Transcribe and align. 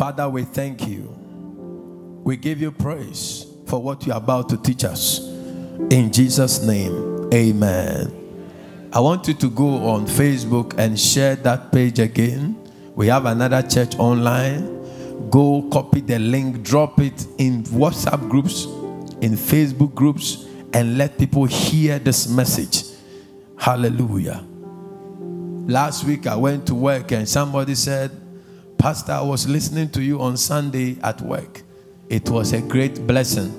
Father, 0.00 0.30
we 0.30 0.44
thank 0.44 0.88
you. 0.88 1.14
We 2.24 2.38
give 2.38 2.58
you 2.58 2.72
praise 2.72 3.44
for 3.66 3.82
what 3.82 4.06
you're 4.06 4.16
about 4.16 4.48
to 4.48 4.56
teach 4.56 4.82
us. 4.82 5.18
In 5.90 6.10
Jesus' 6.10 6.62
name, 6.62 7.28
amen. 7.34 8.10
I 8.94 9.00
want 9.00 9.28
you 9.28 9.34
to 9.34 9.50
go 9.50 9.90
on 9.90 10.06
Facebook 10.06 10.78
and 10.78 10.98
share 10.98 11.36
that 11.36 11.70
page 11.70 11.98
again. 11.98 12.56
We 12.94 13.08
have 13.08 13.26
another 13.26 13.60
church 13.60 13.94
online. 13.98 15.28
Go 15.28 15.68
copy 15.70 16.00
the 16.00 16.18
link, 16.18 16.62
drop 16.62 16.98
it 16.98 17.26
in 17.36 17.64
WhatsApp 17.64 18.26
groups, 18.30 18.64
in 19.20 19.32
Facebook 19.32 19.94
groups, 19.94 20.46
and 20.72 20.96
let 20.96 21.18
people 21.18 21.44
hear 21.44 21.98
this 21.98 22.26
message. 22.26 22.84
Hallelujah. 23.58 24.42
Last 25.66 26.04
week 26.04 26.26
I 26.26 26.36
went 26.36 26.66
to 26.68 26.74
work 26.74 27.12
and 27.12 27.28
somebody 27.28 27.74
said, 27.74 28.10
Pastor, 28.80 29.12
I 29.12 29.20
was 29.20 29.46
listening 29.46 29.90
to 29.90 30.02
you 30.02 30.22
on 30.22 30.38
Sunday 30.38 30.96
at 31.02 31.20
work. 31.20 31.60
It 32.08 32.30
was 32.30 32.54
a 32.54 32.62
great 32.62 33.06
blessing, 33.06 33.52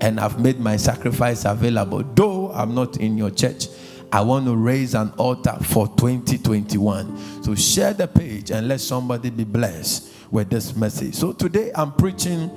and 0.00 0.20
I've 0.20 0.38
made 0.38 0.60
my 0.60 0.76
sacrifice 0.76 1.44
available. 1.44 2.04
Though 2.14 2.52
I'm 2.52 2.76
not 2.76 2.98
in 2.98 3.18
your 3.18 3.30
church, 3.32 3.66
I 4.12 4.20
want 4.20 4.46
to 4.46 4.54
raise 4.54 4.94
an 4.94 5.12
altar 5.16 5.56
for 5.64 5.88
2021. 5.88 7.42
So 7.42 7.56
share 7.56 7.92
the 7.92 8.06
page 8.06 8.52
and 8.52 8.68
let 8.68 8.80
somebody 8.80 9.30
be 9.30 9.42
blessed 9.42 10.12
with 10.30 10.48
this 10.48 10.76
message. 10.76 11.16
So 11.16 11.32
today 11.32 11.72
I'm 11.74 11.90
preaching 11.90 12.48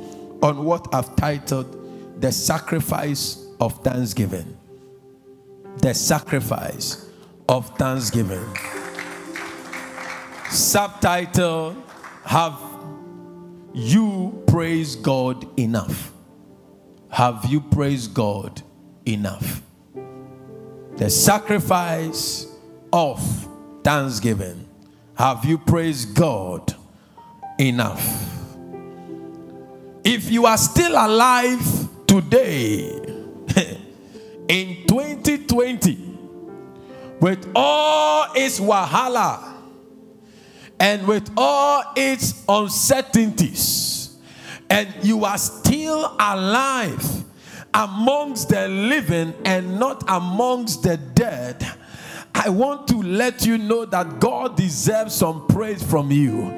on 0.44 0.64
what 0.64 0.94
I've 0.94 1.16
titled 1.16 2.22
The 2.22 2.32
Sacrifice 2.32 3.48
of 3.60 3.84
Thanksgiving. 3.84 4.56
The 5.78 5.96
Sacrifice 5.96 7.10
of 7.50 7.76
Thanksgiving. 7.80 8.46
Subtitle 10.52 11.76
Have 12.24 12.60
you 13.74 14.44
praised 14.48 15.04
God 15.04 15.60
enough? 15.60 16.12
Have 17.10 17.46
you 17.46 17.62
praised 17.62 18.14
God 18.14 18.62
enough? 19.06 19.62
The 20.98 21.10
sacrifice 21.10 22.48
of 22.94 23.20
thanksgiving. 23.84 24.68
Have 25.16 25.46
you 25.46 25.58
praised 25.58 26.16
God 26.16 26.76
enough? 27.60 28.28
If 30.04 30.32
you 30.32 30.46
are 30.46 30.58
still 30.58 30.94
alive 30.94 31.88
today, 32.08 32.90
in 34.48 34.86
2020, 34.88 36.12
with 37.20 37.52
all 37.56 38.28
its 38.36 38.60
wahala, 38.60 39.51
and 40.82 41.06
with 41.06 41.30
all 41.38 41.84
its 41.96 42.44
uncertainties, 42.50 44.18
and 44.68 44.90
you 45.04 45.24
are 45.26 45.38
still 45.38 46.16
alive 46.20 47.24
amongst 47.72 48.50
the 48.50 48.68
living 48.68 49.32
and 49.46 49.80
not 49.80 50.04
amongst 50.08 50.82
the 50.82 50.98
dead, 50.98 51.64
I 52.34 52.50
want 52.50 52.88
to 52.88 52.96
let 52.96 53.46
you 53.46 53.60
know 53.60 53.86
that 53.86 54.20
God 54.20 54.58
deserves 54.58 55.14
some 55.14 55.46
praise 55.48 55.84
from 55.84 56.12
you. 56.12 56.50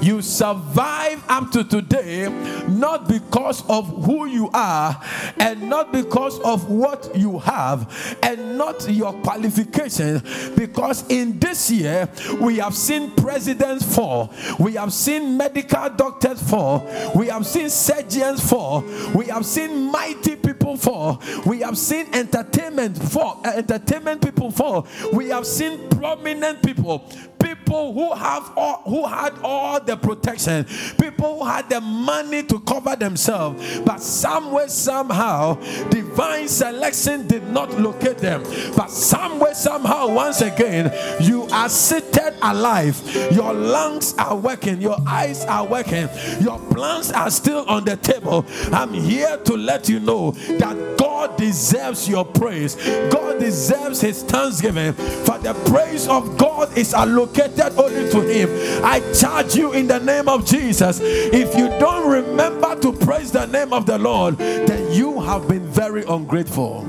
You 0.00 0.22
survive 0.22 1.24
up 1.28 1.50
to 1.52 1.64
today 1.64 2.28
not 2.68 3.08
because 3.08 3.68
of 3.68 4.04
who 4.04 4.26
you 4.26 4.48
are 4.54 5.00
and 5.38 5.68
not 5.68 5.92
because 5.92 6.38
of 6.40 6.70
what 6.70 7.10
you 7.16 7.38
have 7.40 8.16
and 8.22 8.56
not 8.56 8.88
your 8.88 9.12
qualifications. 9.14 10.22
Because 10.50 11.04
in 11.08 11.38
this 11.38 11.70
year, 11.70 12.08
we 12.40 12.58
have 12.58 12.74
seen 12.74 13.10
presidents 13.12 13.94
fall, 13.94 14.32
we 14.58 14.74
have 14.74 14.92
seen 14.92 15.36
medical 15.36 15.90
doctors 15.90 16.40
fall, 16.42 16.86
we 17.14 17.26
have 17.28 17.46
seen 17.46 17.68
surgeons 17.68 18.48
fall, 18.48 18.84
we 19.14 19.26
have 19.26 19.44
seen 19.44 19.90
mighty 19.90 20.36
people 20.36 20.76
fall, 20.76 21.20
we 21.44 21.60
have 21.60 21.76
seen 21.76 22.06
entertainment 22.14 22.96
fall, 22.96 23.40
uh, 23.44 23.50
entertainment 23.56 24.22
people 24.22 24.50
fall, 24.50 24.86
we 25.12 25.28
have 25.28 25.46
seen 25.46 25.88
prominent 25.88 26.62
people 26.62 27.00
people 27.38 27.92
who 27.92 28.14
have 28.14 28.52
all, 28.56 28.82
who 28.84 29.06
had 29.06 29.38
all 29.42 29.80
the 29.80 29.96
protection, 29.96 30.64
people 30.98 31.38
who 31.38 31.44
had 31.44 31.68
the 31.68 31.80
money 31.80 32.42
to 32.44 32.60
cover 32.60 32.96
themselves, 32.96 33.80
but 33.80 34.00
some 34.00 34.52
way 34.52 34.66
somehow 34.68 35.54
divine 35.90 36.48
selection 36.48 37.26
did 37.26 37.46
not 37.48 37.78
locate 37.78 38.18
them. 38.18 38.42
But 38.76 38.90
some 38.90 39.38
way 39.38 39.52
somehow 39.54 40.08
once 40.08 40.40
again 40.40 40.92
you 41.20 41.44
are 41.44 41.68
seated 41.68 42.34
alive. 42.42 43.00
Your 43.32 43.52
lungs 43.52 44.14
are 44.18 44.36
working, 44.36 44.80
your 44.80 44.96
eyes 45.06 45.44
are 45.44 45.66
working, 45.66 46.08
your 46.40 46.58
plans 46.70 47.10
are 47.12 47.30
still 47.30 47.64
on 47.68 47.84
the 47.84 47.96
table. 47.96 48.46
I'm 48.72 48.92
here 48.92 49.36
to 49.44 49.56
let 49.56 49.88
you 49.88 50.00
know 50.00 50.32
that 50.32 50.96
God 50.98 51.36
deserves 51.36 52.08
your 52.08 52.24
praise. 52.24 52.76
God 53.10 53.38
deserves 53.38 54.00
his 54.00 54.22
thanksgiving. 54.22 54.92
For 54.92 55.38
the 55.38 55.54
praise 55.70 56.08
of 56.08 56.36
God 56.36 56.47
is 56.76 56.94
allocated 56.94 57.78
only 57.78 58.10
to 58.10 58.20
him. 58.20 58.84
I 58.84 59.00
charge 59.12 59.54
you 59.54 59.72
in 59.72 59.86
the 59.86 59.98
name 59.98 60.28
of 60.28 60.46
Jesus. 60.46 61.00
If 61.02 61.56
you 61.56 61.68
don't 61.78 62.10
remember 62.10 62.78
to 62.80 62.92
praise 62.92 63.32
the 63.32 63.46
name 63.46 63.72
of 63.72 63.86
the 63.86 63.98
Lord, 63.98 64.38
then 64.38 64.92
you 64.92 65.20
have 65.20 65.48
been 65.48 65.66
very 65.66 66.04
ungrateful. 66.04 66.84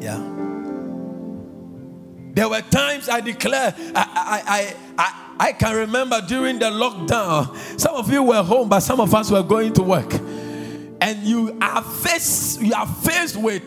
Yeah. 0.00 0.18
There 2.32 2.48
were 2.48 2.62
times 2.62 3.08
I 3.08 3.20
declare, 3.20 3.74
I, 3.94 3.94
I, 3.96 4.42
I, 4.46 4.74
I, 4.98 5.46
I 5.48 5.52
can 5.52 5.76
remember 5.76 6.20
during 6.26 6.58
the 6.58 6.66
lockdown, 6.66 7.56
some 7.78 7.94
of 7.94 8.10
you 8.12 8.22
were 8.22 8.42
home, 8.42 8.68
but 8.68 8.80
some 8.80 9.00
of 9.00 9.14
us 9.14 9.30
were 9.30 9.42
going 9.42 9.72
to 9.74 9.82
work 9.82 10.12
and 11.00 11.22
you 11.22 11.56
are 11.60 11.82
faced 11.82 12.60
you 12.60 12.74
are 12.74 12.86
faced 12.86 13.36
with 13.36 13.64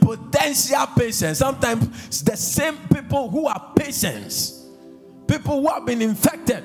potential 0.00 0.86
patients. 0.96 1.38
Sometimes 1.38 2.22
the 2.22 2.36
same 2.36 2.76
people 2.92 3.30
who 3.30 3.46
are 3.46 3.72
patients 3.76 4.66
people 5.26 5.60
who 5.60 5.68
have 5.68 5.86
been 5.86 6.02
infected. 6.02 6.64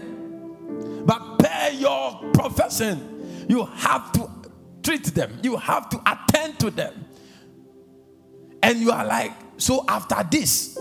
But 1.05 1.37
per 1.39 1.69
your 1.73 2.31
profession 2.33 3.45
you 3.47 3.65
have 3.65 4.11
to 4.13 4.29
treat 4.81 5.05
them. 5.05 5.39
You 5.43 5.57
have 5.57 5.89
to 5.89 6.01
attend 6.05 6.59
to 6.59 6.71
them. 6.71 7.05
And 8.63 8.79
you 8.79 8.91
are 8.91 9.05
like 9.05 9.33
so 9.57 9.85
after 9.87 10.17
this 10.29 10.74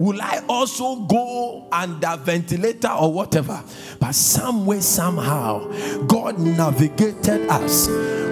will 0.00 0.20
I 0.22 0.42
also 0.48 0.96
go 0.96 1.68
under 1.70 2.16
ventilator 2.16 2.88
or 2.88 3.12
whatever? 3.12 3.62
But 4.00 4.14
some 4.14 4.64
way, 4.64 4.80
somehow, 4.80 5.66
God 6.06 6.38
navigated 6.38 7.48
us. 7.50 7.86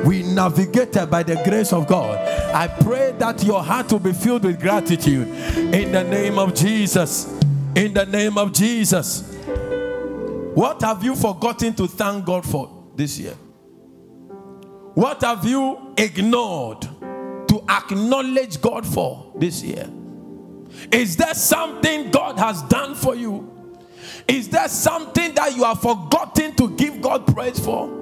We 0.06 0.22
navigated 0.22 1.10
by 1.10 1.24
the 1.24 1.36
grace 1.44 1.74
of 1.74 1.86
God. 1.86 2.16
I 2.54 2.68
pray 2.68 3.14
that 3.18 3.44
your 3.44 3.62
heart 3.62 3.92
will 3.92 3.98
be 3.98 4.14
filled 4.14 4.44
with 4.44 4.58
gratitude 4.58 5.28
in 5.56 5.92
the 5.92 6.04
name 6.04 6.38
of 6.38 6.54
Jesus. 6.54 7.26
In 7.76 7.92
the 7.92 8.06
name 8.06 8.38
of 8.38 8.54
Jesus. 8.54 9.36
What 10.54 10.80
have 10.80 11.04
you 11.04 11.14
forgotten 11.14 11.74
to 11.74 11.86
thank 11.86 12.24
God 12.24 12.46
for 12.46 12.86
this 12.96 13.18
year? 13.18 13.34
What 14.94 15.20
have 15.20 15.44
you 15.44 15.92
ignored 15.98 16.80
to 16.80 17.62
acknowledge 17.68 18.58
God 18.62 18.86
for 18.86 19.32
this 19.36 19.62
year? 19.62 19.86
Is 20.92 21.16
there 21.16 21.34
something 21.34 22.10
God 22.10 22.38
has 22.38 22.62
done 22.62 22.94
for 22.94 23.14
you? 23.14 23.52
Is 24.26 24.48
there 24.48 24.68
something 24.68 25.34
that 25.34 25.56
you 25.56 25.64
have 25.64 25.80
forgotten 25.80 26.54
to 26.56 26.70
give 26.76 27.00
God 27.00 27.26
praise 27.34 27.58
for? 27.58 27.98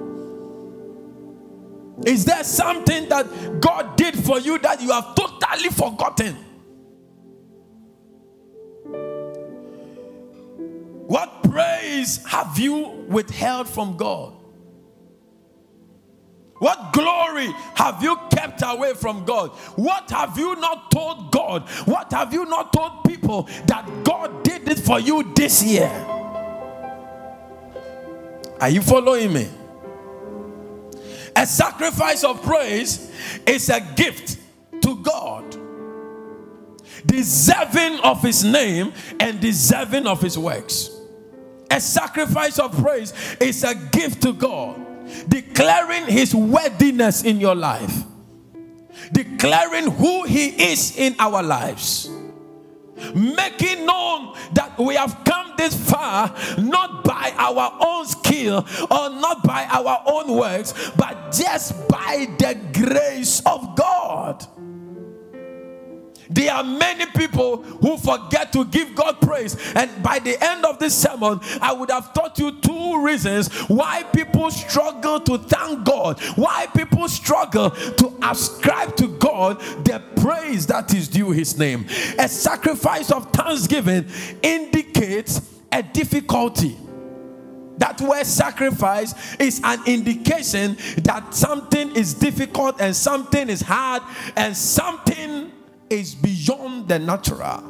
Is 2.05 2.25
there 2.25 2.43
something 2.43 3.09
that 3.09 3.59
God 3.59 3.95
did 3.97 4.15
for 4.17 4.39
you 4.39 4.59
that 4.59 4.81
you 4.81 4.91
have 4.91 5.15
totally 5.15 5.69
forgotten? 5.69 6.35
What 11.07 11.43
praise 11.43 12.23
have 12.25 12.59
you 12.59 13.05
withheld 13.07 13.67
from 13.67 13.97
God? 13.97 14.36
What 16.59 16.91
glory 16.91 17.53
have 17.75 18.01
you 18.01 18.17
kept 18.31 18.63
away 18.65 18.93
from 18.95 19.25
God? 19.25 19.51
What 19.75 20.09
have 20.09 20.37
you 20.37 20.55
not 20.55 20.89
told 20.89 21.31
God? 21.31 21.69
What 21.85 22.11
have 22.11 22.33
you 22.33 22.45
not 22.45 22.73
told 22.73 23.03
people 23.03 23.43
that 23.67 23.87
God 24.03 24.43
did 24.43 24.67
it 24.67 24.79
for 24.79 24.99
you 24.99 25.31
this 25.35 25.63
year? 25.63 25.91
Are 28.59 28.69
you 28.69 28.81
following 28.81 29.33
me? 29.33 29.47
A 31.35 31.45
sacrifice 31.45 32.23
of 32.23 32.41
praise 32.41 33.11
is 33.45 33.69
a 33.69 33.79
gift 33.95 34.39
to 34.81 34.95
God, 35.03 35.55
deserving 37.05 37.99
of 37.99 38.23
His 38.23 38.43
name 38.43 38.93
and 39.19 39.39
deserving 39.39 40.07
of 40.07 40.19
His 40.23 40.39
works. 40.39 40.89
A 41.69 41.79
sacrifice 41.79 42.57
of 42.57 42.75
praise 42.81 43.13
is 43.39 43.63
a 43.63 43.75
gift 43.75 44.23
to 44.23 44.33
God 44.33 44.86
declaring 45.27 46.05
his 46.05 46.33
worthiness 46.33 47.23
in 47.23 47.39
your 47.39 47.55
life, 47.55 48.03
declaring 49.11 49.91
who 49.91 50.23
he 50.23 50.71
is 50.71 50.97
in 50.97 51.15
our 51.19 51.43
lives. 51.43 52.09
making 53.13 53.85
known 53.85 54.35
that 54.53 54.77
we 54.79 54.95
have 54.95 55.23
come 55.23 55.53
this 55.57 55.75
far 55.89 56.33
not 56.57 57.03
by 57.03 57.31
our 57.37 57.77
own 57.79 58.05
skill 58.05 58.65
or 58.89 59.09
not 59.09 59.43
by 59.43 59.65
our 59.69 60.01
own 60.05 60.35
works, 60.35 60.73
but 60.95 61.31
just 61.31 61.87
by 61.87 62.27
the 62.39 62.57
grace 62.73 63.39
of 63.45 63.75
God. 63.75 63.96
There 66.29 66.53
are 66.53 66.63
many 66.63 67.05
people 67.07 67.63
who 67.63 67.97
forget 67.97 68.51
to 68.53 68.65
give 68.65 68.95
God 68.95 69.21
praise. 69.21 69.55
And 69.75 70.03
by 70.03 70.19
the 70.19 70.41
end 70.43 70.65
of 70.65 70.79
this 70.79 70.95
sermon, 70.95 71.39
I 71.61 71.73
would 71.73 71.89
have 71.89 72.13
taught 72.13 72.37
you 72.39 72.59
two 72.59 73.03
reasons 73.03 73.49
why 73.69 74.03
people 74.03 74.51
struggle 74.51 75.19
to 75.21 75.37
thank 75.37 75.85
God, 75.85 76.19
why 76.35 76.67
people 76.75 77.07
struggle 77.07 77.71
to 77.71 78.13
ascribe 78.23 78.95
to 78.97 79.07
God 79.07 79.59
the 79.85 80.01
praise 80.21 80.67
that 80.67 80.93
is 80.93 81.07
due 81.07 81.31
his 81.31 81.57
name. 81.57 81.85
A 82.19 82.27
sacrifice 82.27 83.11
of 83.11 83.31
thanksgiving 83.31 84.05
indicates 84.41 85.41
a 85.71 85.83
difficulty. 85.83 86.77
That 87.77 88.01
word 88.01 88.25
sacrifice 88.25 89.35
is 89.35 89.61
an 89.63 89.79
indication 89.85 90.77
that 91.03 91.33
something 91.35 91.95
is 91.95 92.15
difficult 92.15 92.81
and 92.81 92.95
something 92.95 93.49
is 93.49 93.61
hard 93.61 94.01
and 94.35 94.57
something 94.57 95.51
is 95.89 96.15
beyond 96.15 96.87
the 96.87 96.99
natural. 96.99 97.63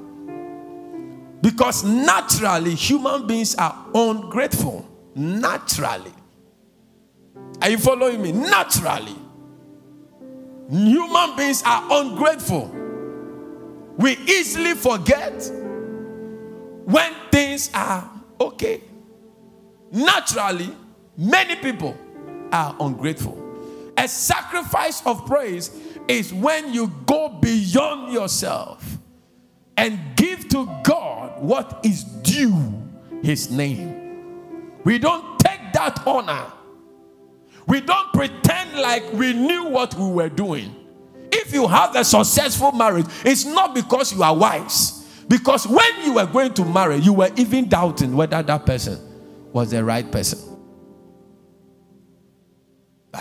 Because 1.41 1.83
naturally, 1.83 2.75
human 2.75 3.27
beings 3.27 3.55
are 3.55 3.85
ungrateful. 3.93 4.87
Naturally. 5.15 6.13
Are 7.61 7.69
you 7.69 7.77
following 7.77 8.21
me? 8.21 8.31
Naturally. 8.31 9.15
Human 10.69 11.35
beings 11.35 11.63
are 11.65 11.87
ungrateful. 11.89 12.73
We 13.97 14.17
easily 14.27 14.73
forget 14.73 15.51
when 16.85 17.13
things 17.31 17.71
are 17.73 18.09
okay. 18.39 18.81
Naturally, 19.91 20.69
many 21.17 21.55
people 21.55 21.97
are 22.51 22.75
ungrateful. 22.79 23.43
A 23.97 24.07
sacrifice 24.07 25.05
of 25.05 25.25
praise 25.25 25.71
is 26.07 26.33
when 26.33 26.73
you 26.73 26.91
go 27.05 27.29
beyond 27.29 28.13
yourself 28.13 28.97
and 29.75 29.99
give 30.15 30.47
to 30.49 30.65
God 30.83 31.41
what 31.41 31.81
is 31.83 32.03
due 32.03 32.73
his 33.21 33.51
name. 33.51 34.79
We 34.83 34.97
don't 34.97 35.39
take 35.39 35.73
that 35.73 36.01
honor. 36.07 36.45
We 37.67 37.81
don't 37.81 38.11
pretend 38.13 38.75
like 38.79 39.11
we 39.13 39.33
knew 39.33 39.65
what 39.65 39.93
we 39.95 40.09
were 40.09 40.29
doing. 40.29 40.73
If 41.31 41.53
you 41.53 41.67
have 41.67 41.95
a 41.95 42.05
successful 42.05 42.71
marriage, 42.71 43.05
it's 43.25 43.43
not 43.45 43.75
because 43.75 44.13
you 44.13 44.23
are 44.23 44.35
wise. 44.35 45.05
Because 45.27 45.67
when 45.67 46.05
you 46.05 46.13
were 46.13 46.25
going 46.25 46.53
to 46.53 46.63
marry, 46.63 46.97
you 46.97 47.11
were 47.11 47.29
even 47.35 47.67
doubting 47.67 48.15
whether 48.15 48.41
that 48.41 48.65
person 48.65 48.97
was 49.51 49.71
the 49.71 49.83
right 49.83 50.09
person. 50.09 50.46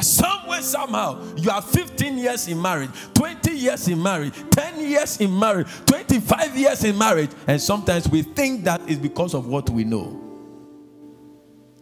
Somewhere, 0.03 0.63
somehow, 0.63 1.23
you 1.37 1.51
are 1.51 1.63
15 1.63 2.19
years 2.19 2.49
in 2.49 2.61
marriage, 2.61 2.91
20 3.15 3.51
years 3.53 3.89
in 3.89 4.03
marriage, 4.03 4.35
10 4.51 4.81
years 4.81 5.21
in 5.21 5.39
marriage, 5.39 5.67
25 5.87 6.57
years 6.57 6.85
in 6.85 6.97
marriage, 6.99 7.31
and 7.47 7.61
sometimes 7.61 8.09
we 8.09 8.23
think 8.23 8.65
that 8.65 8.81
is 8.89 8.99
because 8.99 9.35
of 9.35 9.47
what 9.47 9.71
we 9.71 9.85
know. 9.85 10.23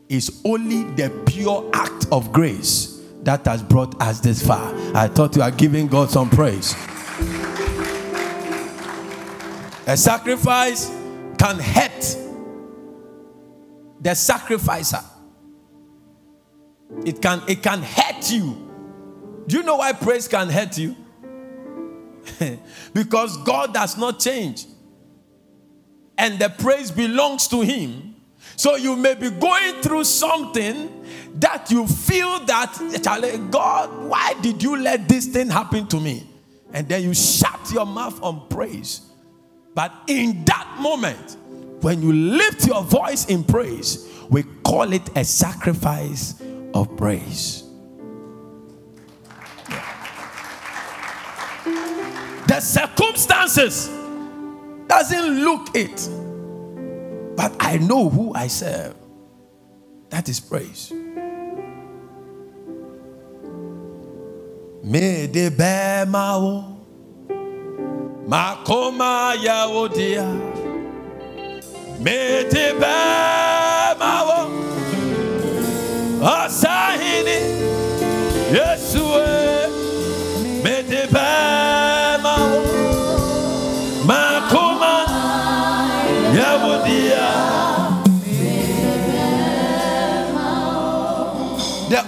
It's 0.08 0.44
only 0.44 0.84
the 0.94 1.10
pure 1.26 1.68
act 1.72 2.06
of 2.12 2.32
grace 2.32 3.00
that 3.22 3.44
has 3.46 3.62
brought 3.62 4.00
us 4.00 4.20
this 4.20 4.46
far. 4.46 4.72
I 4.94 5.08
thought 5.08 5.34
you 5.34 5.42
are 5.42 5.50
giving 5.50 5.86
God 5.86 6.10
some 6.10 6.28
praise. 6.30 6.74
A 9.86 9.96
sacrifice 9.96 10.88
can 11.38 11.58
hurt 11.58 12.16
the 14.00 14.14
sacrificer. 14.14 15.00
It 17.04 17.20
can 17.20 17.42
it 17.48 17.62
can 17.62 17.82
hurt 17.82 18.30
you. 18.30 18.60
Do 19.46 19.56
you 19.56 19.62
know 19.62 19.76
why 19.76 19.92
praise 19.92 20.28
can 20.28 20.48
hurt 20.48 20.78
you? 20.78 20.96
because 22.94 23.36
God 23.44 23.74
does 23.74 23.98
not 23.98 24.18
change. 24.18 24.66
And 26.16 26.38
the 26.38 26.48
praise 26.48 26.90
belongs 26.90 27.48
to 27.48 27.60
him. 27.60 28.14
So 28.56 28.76
you 28.76 28.96
may 28.96 29.14
be 29.14 29.30
going 29.30 29.82
through 29.82 30.04
something 30.04 31.04
that 31.36 31.70
you 31.70 31.86
feel 31.86 32.44
that 32.46 33.48
God, 33.50 34.08
why 34.08 34.34
did 34.40 34.62
you 34.62 34.76
let 34.76 35.08
this 35.08 35.26
thing 35.26 35.48
happen 35.48 35.86
to 35.88 36.00
me? 36.00 36.28
And 36.72 36.88
then 36.88 37.02
you 37.02 37.14
shut 37.14 37.70
your 37.72 37.86
mouth 37.86 38.22
on 38.22 38.48
praise. 38.48 39.00
But 39.74 39.92
in 40.06 40.44
that 40.44 40.76
moment, 40.78 41.36
when 41.80 42.00
you 42.00 42.12
lift 42.12 42.66
your 42.66 42.82
voice 42.82 43.26
in 43.26 43.42
praise, 43.44 44.08
we 44.30 44.44
call 44.62 44.92
it 44.92 45.16
a 45.16 45.24
sacrifice 45.24 46.40
of 46.74 46.96
praise. 46.96 47.62
The 52.46 52.60
circumstances 52.60 53.88
doesn't 54.88 55.44
look 55.44 55.68
it, 55.74 56.08
but 57.36 57.56
I 57.60 57.78
know 57.78 58.10
who 58.10 58.34
I 58.34 58.48
serve. 58.48 58.96
That 60.10 60.28
is 60.28 60.40
praise. 60.40 60.92
Me 64.82 65.26
de 65.26 65.48
be 65.48 66.04
mawo 66.06 66.76
makoma 68.28 69.34
ya 69.42 69.66
odia 69.66 70.28
me 71.98 72.44
de 72.50 72.74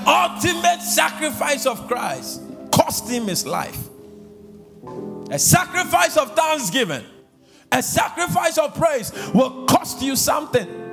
ultimate 0.06 0.80
sacrifice 0.80 1.66
of 1.66 1.86
Christ 1.88 2.42
cost 2.72 3.08
him 3.08 3.26
his 3.26 3.46
life 3.46 3.78
a 5.30 5.38
sacrifice 5.38 6.16
of 6.16 6.34
thanksgiving 6.36 7.04
a 7.72 7.82
sacrifice 7.82 8.58
of 8.58 8.74
praise 8.74 9.12
will 9.34 9.64
cost 9.66 10.00
you 10.02 10.14
something 10.14 10.86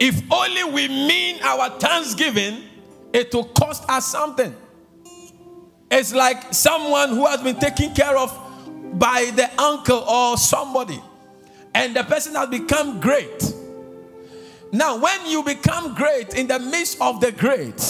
if 0.00 0.22
only 0.32 0.64
we 0.64 0.88
mean 0.88 1.38
our 1.42 1.78
thanksgiving, 1.78 2.62
it 3.12 3.34
will 3.34 3.44
cost 3.44 3.84
us 3.88 4.06
something. 4.06 4.56
It's 5.90 6.14
like 6.14 6.54
someone 6.54 7.10
who 7.10 7.26
has 7.26 7.42
been 7.42 7.56
taken 7.56 7.94
care 7.94 8.16
of 8.16 8.34
by 8.98 9.30
the 9.36 9.50
uncle 9.60 9.98
or 9.98 10.38
somebody, 10.38 10.98
and 11.74 11.94
the 11.94 12.02
person 12.04 12.34
has 12.34 12.48
become 12.48 12.98
great. 12.98 13.54
Now, 14.72 14.96
when 14.96 15.26
you 15.26 15.42
become 15.42 15.94
great 15.94 16.34
in 16.34 16.46
the 16.46 16.60
midst 16.60 17.00
of 17.00 17.20
the 17.20 17.32
great, 17.32 17.80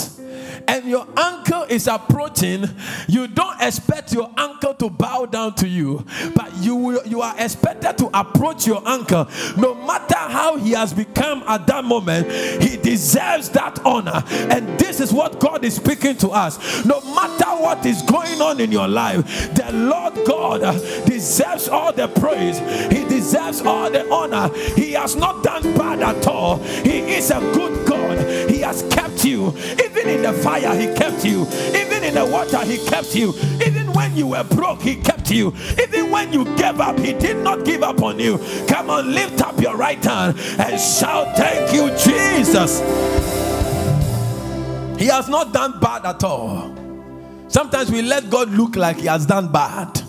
and 0.68 0.86
your 0.86 1.06
uncle 1.16 1.62
is 1.64 1.86
approaching, 1.86 2.64
you 3.08 3.26
don't 3.28 3.60
expect 3.60 4.12
your 4.12 4.30
uncle 4.36 4.74
to 4.74 4.90
bow 4.90 5.26
down 5.26 5.54
to 5.56 5.68
you, 5.68 6.04
but 6.34 6.54
you 6.58 7.02
you 7.04 7.22
are 7.22 7.34
expected 7.38 7.98
to 7.98 8.10
approach 8.12 8.66
your 8.66 8.86
uncle. 8.86 9.28
No 9.56 9.74
matter 9.74 10.16
how 10.16 10.56
he 10.56 10.72
has 10.72 10.92
become 10.92 11.42
at 11.46 11.66
that 11.66 11.84
moment, 11.84 12.30
he 12.62 12.76
deserves 12.76 13.48
that 13.50 13.78
honor. 13.84 14.22
And 14.30 14.78
this 14.78 15.00
is 15.00 15.12
what 15.12 15.40
God 15.40 15.64
is 15.64 15.76
speaking 15.76 16.16
to 16.18 16.30
us. 16.30 16.84
No 16.84 17.00
matter 17.14 17.50
what 17.62 17.84
is 17.84 18.02
going 18.02 18.40
on 18.40 18.60
in 18.60 18.72
your 18.72 18.88
life, 18.88 19.24
the 19.54 19.70
Lord 19.72 20.14
God 20.26 20.60
deserves 21.06 21.68
all 21.68 21.92
the 21.92 22.08
praise. 22.08 22.58
He 22.92 23.04
deserves 23.08 23.62
all 23.62 23.90
the 23.90 24.10
honor. 24.10 24.50
He 24.76 24.92
has 24.92 25.16
not 25.16 25.42
done 25.42 25.62
bad 25.76 26.00
at 26.00 26.26
all. 26.26 26.58
He 26.58 27.00
is 27.00 27.30
a 27.30 27.40
good 27.52 27.86
God. 27.86 28.50
He 28.50 28.60
has 28.60 28.82
kept 28.90 29.24
you 29.24 29.48
even 29.84 29.89
in 30.10 30.22
the 30.22 30.32
fire, 30.32 30.74
He 30.74 30.86
kept 30.94 31.24
you. 31.24 31.46
Even 31.74 32.04
in 32.04 32.14
the 32.14 32.26
water, 32.26 32.64
He 32.64 32.78
kept 32.86 33.14
you. 33.14 33.34
Even 33.64 33.92
when 33.92 34.16
you 34.16 34.28
were 34.28 34.44
broke, 34.44 34.82
He 34.82 34.96
kept 34.96 35.30
you. 35.30 35.54
Even 35.80 36.10
when 36.10 36.32
you 36.32 36.44
gave 36.56 36.80
up, 36.80 36.98
He 36.98 37.12
did 37.12 37.38
not 37.38 37.64
give 37.64 37.82
up 37.82 38.02
on 38.02 38.18
you. 38.18 38.38
Come 38.68 38.90
on, 38.90 39.12
lift 39.12 39.40
up 39.40 39.60
your 39.60 39.76
right 39.76 40.02
hand 40.04 40.38
and 40.58 40.80
shout, 40.80 41.36
Thank 41.36 41.72
you, 41.72 41.88
Jesus. 41.96 42.80
He 44.98 45.06
has 45.06 45.28
not 45.28 45.52
done 45.52 45.80
bad 45.80 46.04
at 46.04 46.22
all. 46.24 46.76
Sometimes 47.48 47.90
we 47.90 48.02
let 48.02 48.28
God 48.30 48.50
look 48.50 48.76
like 48.76 48.98
He 48.98 49.06
has 49.06 49.26
done 49.26 49.50
bad 49.50 50.02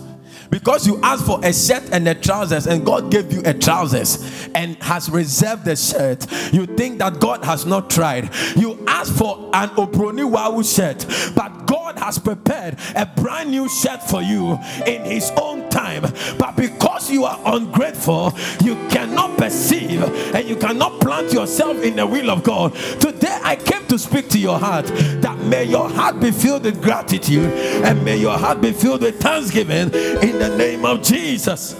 because 0.51 0.85
you 0.85 0.99
asked 1.01 1.25
for 1.25 1.43
a 1.43 1.51
shirt 1.51 1.89
and 1.91 2.07
a 2.07 2.13
trousers 2.13 2.67
and 2.67 2.85
God 2.85 3.09
gave 3.09 3.33
you 3.33 3.41
a 3.45 3.53
trousers 3.53 4.47
and 4.53 4.75
has 4.83 5.09
reserved 5.09 5.65
the 5.65 5.75
shirt, 5.75 6.27
you 6.53 6.67
think 6.67 6.99
that 6.99 7.19
God 7.19 7.43
has 7.43 7.65
not 7.65 7.89
tried. 7.89 8.29
You 8.55 8.83
asked 8.85 9.17
for 9.17 9.49
an 9.53 9.69
Oproni 9.69 10.29
Wow 10.29 10.61
shirt, 10.61 11.05
but 11.35 11.65
God 11.65 11.81
God 11.91 11.99
has 11.99 12.19
prepared 12.19 12.77
a 12.95 13.05
brand 13.05 13.51
new 13.51 13.67
shirt 13.67 14.01
for 14.01 14.21
you 14.21 14.57
in 14.87 15.03
His 15.03 15.29
own 15.35 15.69
time. 15.69 16.03
But 16.37 16.55
because 16.55 17.11
you 17.11 17.25
are 17.25 17.37
ungrateful, 17.45 18.33
you 18.63 18.75
cannot 18.89 19.37
perceive 19.37 20.01
and 20.33 20.47
you 20.47 20.55
cannot 20.55 21.01
plant 21.01 21.33
yourself 21.33 21.83
in 21.83 21.97
the 21.97 22.07
will 22.07 22.31
of 22.31 22.43
God. 22.43 22.73
Today, 23.01 23.37
I 23.43 23.57
came 23.57 23.85
to 23.87 23.99
speak 23.99 24.29
to 24.29 24.39
your 24.39 24.57
heart 24.57 24.85
that 24.85 25.37
may 25.39 25.65
your 25.65 25.89
heart 25.89 26.21
be 26.21 26.31
filled 26.31 26.63
with 26.63 26.81
gratitude 26.81 27.51
and 27.83 28.05
may 28.05 28.15
your 28.15 28.37
heart 28.37 28.61
be 28.61 28.71
filled 28.71 29.01
with 29.01 29.19
thanksgiving 29.19 29.93
in 29.93 30.39
the 30.41 30.57
name 30.57 30.85
of 30.85 31.03
Jesus. 31.03 31.75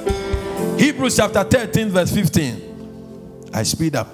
Hebrews 0.78 1.18
chapter 1.18 1.44
13, 1.44 1.90
verse 1.90 2.12
15. 2.14 3.50
I 3.52 3.64
speed 3.64 3.96
up. 3.96 4.14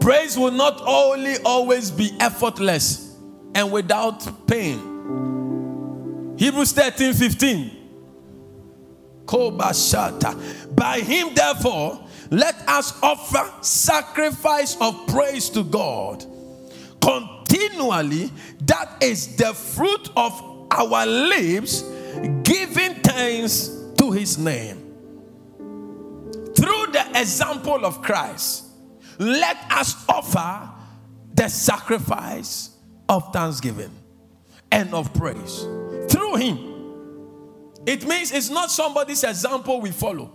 Praise 0.00 0.38
will 0.38 0.52
not 0.52 0.80
only 0.86 1.38
always 1.44 1.90
be 1.90 2.12
effortless 2.20 3.16
and 3.56 3.72
without 3.72 4.46
pain. 4.46 6.36
Hebrews 6.38 6.70
13 6.72 7.12
15. 7.12 7.78
By 10.76 11.00
him, 11.00 11.34
therefore, 11.34 12.06
let 12.30 12.54
us 12.68 13.02
offer 13.02 13.52
sacrifice 13.62 14.76
of 14.80 15.08
praise 15.08 15.50
to 15.50 15.64
God 15.64 16.24
continually. 17.00 18.30
That 18.66 19.02
is 19.02 19.36
the 19.36 19.52
fruit 19.54 20.08
of 20.16 20.51
our 20.72 21.06
lips, 21.06 21.82
giving 22.42 22.94
thanks 23.02 23.68
to 23.98 24.10
his 24.10 24.38
name. 24.38 24.78
Through 26.56 26.92
the 26.92 27.06
example 27.14 27.84
of 27.84 28.02
Christ, 28.02 28.64
let 29.18 29.56
us 29.70 30.04
offer 30.08 30.70
the 31.34 31.48
sacrifice 31.48 32.70
of 33.08 33.32
thanksgiving 33.32 33.90
and 34.70 34.92
of 34.94 35.12
praise 35.14 35.66
through 36.08 36.36
him. 36.36 36.58
It 37.86 38.06
means 38.06 38.32
it's 38.32 38.50
not 38.50 38.70
somebody's 38.70 39.24
example 39.24 39.80
we 39.80 39.90
follow. 39.90 40.30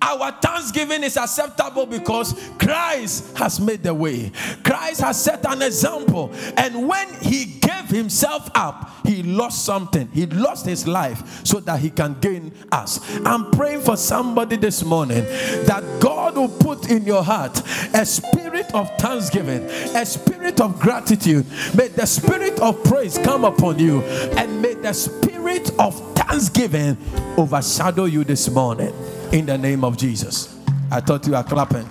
Our 0.00 0.32
thanksgiving 0.32 1.02
is 1.02 1.16
acceptable 1.16 1.86
because 1.86 2.34
Christ 2.58 3.36
has 3.36 3.58
made 3.58 3.82
the 3.82 3.92
way. 3.92 4.30
Christ 4.62 5.00
has 5.00 5.22
set 5.22 5.44
an 5.44 5.62
example. 5.62 6.32
And 6.56 6.88
when 6.88 7.12
he 7.20 7.44
gave 7.44 7.86
himself 7.88 8.48
up, 8.54 8.90
he 9.04 9.22
lost 9.22 9.64
something. 9.64 10.08
He 10.12 10.26
lost 10.26 10.66
his 10.66 10.86
life 10.86 11.44
so 11.44 11.60
that 11.60 11.80
he 11.80 11.90
can 11.90 12.18
gain 12.20 12.52
us. 12.70 13.00
I'm 13.24 13.50
praying 13.50 13.80
for 13.80 13.96
somebody 13.96 14.56
this 14.56 14.84
morning 14.84 15.24
that 15.64 15.82
God 16.00 16.36
will 16.36 16.48
put 16.48 16.90
in 16.90 17.04
your 17.04 17.24
heart 17.24 17.60
a 17.94 18.06
spirit 18.06 18.72
of 18.74 18.90
thanksgiving, 18.98 19.64
a 19.96 20.06
spirit 20.06 20.60
of 20.60 20.78
gratitude. 20.78 21.44
May 21.76 21.88
the 21.88 22.06
spirit 22.06 22.60
of 22.60 22.82
praise 22.84 23.18
come 23.18 23.44
upon 23.44 23.78
you, 23.78 24.02
and 24.02 24.62
may 24.62 24.74
the 24.74 24.92
spirit 24.92 25.70
of 25.78 25.98
thanksgiving 26.14 26.96
overshadow 27.36 28.04
you 28.04 28.24
this 28.24 28.48
morning 28.48 28.94
in 29.32 29.46
the 29.46 29.58
name 29.58 29.84
of 29.84 29.96
Jesus. 29.96 30.58
I 30.90 31.00
thought 31.00 31.26
you 31.26 31.32
were 31.32 31.42
clapping. 31.42 31.84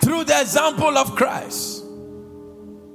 Through 0.00 0.24
the 0.24 0.40
example 0.40 0.96
of 0.96 1.16
Christ. 1.16 1.77